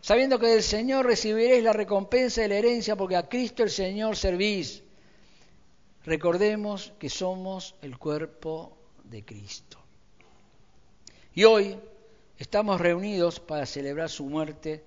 [0.00, 4.16] sabiendo que del Señor recibiréis la recompensa de la herencia, porque a Cristo el Señor
[4.16, 4.82] servís.
[6.04, 9.78] Recordemos que somos el cuerpo de Cristo.
[11.34, 11.78] Y hoy
[12.36, 14.84] estamos reunidos para celebrar su muerte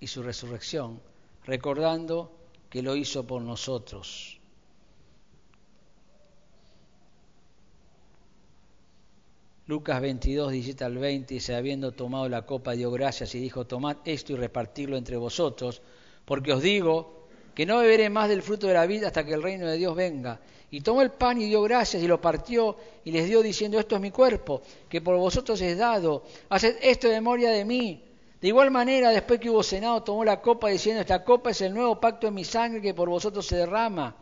[0.00, 1.00] y su resurrección,
[1.44, 2.39] recordando
[2.70, 4.40] que lo hizo por nosotros.
[9.66, 13.98] Lucas 22, 17 al 20 dice, habiendo tomado la copa, dio gracias y dijo, tomad
[14.04, 15.82] esto y repartirlo entre vosotros,
[16.24, 19.42] porque os digo que no beberé más del fruto de la vida hasta que el
[19.42, 20.40] reino de Dios venga.
[20.72, 23.96] Y tomó el pan y dio gracias y lo partió y les dio diciendo, esto
[23.96, 28.09] es mi cuerpo, que por vosotros es dado, haced esto de memoria de mí.
[28.40, 31.74] De igual manera, después que hubo cenado, tomó la copa diciendo, esta copa es el
[31.74, 34.16] nuevo pacto en mi sangre que por vosotros se derrama.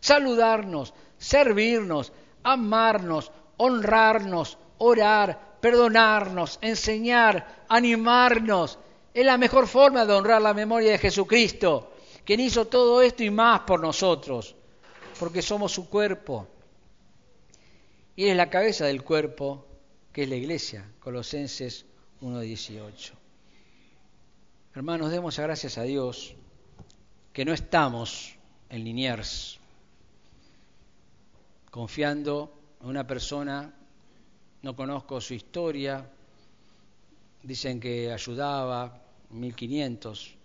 [0.00, 2.12] Saludarnos, servirnos,
[2.42, 8.78] amarnos, honrarnos, orar, perdonarnos, enseñar, animarnos.
[9.14, 11.92] Es la mejor forma de honrar la memoria de Jesucristo,
[12.24, 14.56] quien hizo todo esto y más por nosotros,
[15.18, 16.48] porque somos su cuerpo.
[18.16, 19.64] Y es la cabeza del cuerpo,
[20.12, 21.86] que es la iglesia, Colosenses
[22.20, 23.19] 1.18.
[24.72, 26.36] Hermanos, demos gracias a Dios
[27.32, 28.36] que no estamos
[28.68, 29.58] en Liniers,
[31.72, 33.74] confiando en una persona
[34.62, 36.08] no conozco su historia,
[37.42, 40.36] dicen que ayudaba, 1500,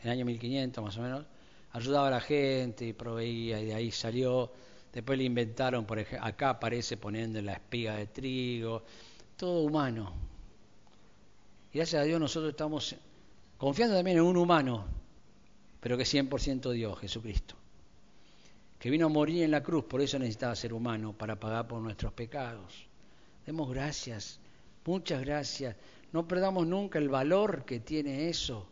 [0.00, 1.24] en el año 1500 más o menos,
[1.72, 4.52] ayudaba a la gente y proveía, y de ahí salió.
[4.92, 8.82] Después le inventaron, por ejemplo, acá aparece poniendo en la espiga de trigo,
[9.34, 10.12] todo humano.
[11.72, 12.94] Y gracias a Dios nosotros estamos
[13.58, 14.84] confiando también en un humano,
[15.80, 17.54] pero que es 100% Dios, Jesucristo,
[18.78, 21.80] que vino a morir en la cruz, por eso necesitaba ser humano, para pagar por
[21.80, 22.86] nuestros pecados.
[23.46, 24.40] Demos gracias,
[24.84, 25.76] muchas gracias.
[26.12, 28.68] No perdamos nunca el valor que tiene eso.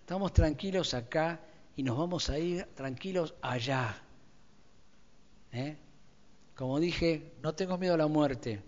[0.00, 1.40] Estamos tranquilos acá
[1.76, 4.02] y nos vamos a ir tranquilos allá.
[5.52, 5.76] ¿Eh?
[6.54, 8.62] Como dije, no tengo miedo a la muerte.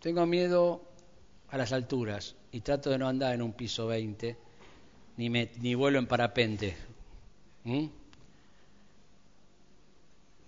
[0.00, 0.82] Tengo miedo
[1.48, 4.36] a las alturas y trato de no andar en un piso 20
[5.16, 6.76] ni, me, ni vuelo en parapente.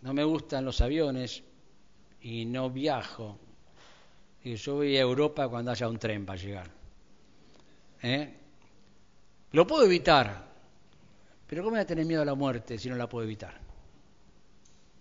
[0.02, 1.42] No me gustan los aviones,
[2.24, 3.38] y no viajo.
[4.42, 6.70] Y yo voy a Europa cuando haya un tren para llegar.
[8.02, 8.34] ¿Eh?
[9.52, 10.44] Lo puedo evitar,
[11.46, 13.54] pero ¿cómo voy a tener miedo a la muerte si no la puedo evitar?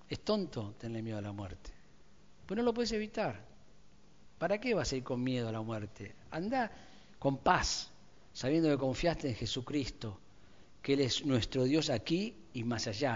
[0.08, 1.72] Es tonto tener miedo a la muerte.
[2.46, 3.42] Pues no lo puedes evitar.
[4.38, 6.16] ¿Para qué vas a ir con miedo a la muerte?
[6.32, 6.72] Anda
[7.24, 7.90] con paz,
[8.34, 10.20] sabiendo que confiaste en Jesucristo,
[10.82, 13.14] que Él es nuestro Dios aquí y más allá,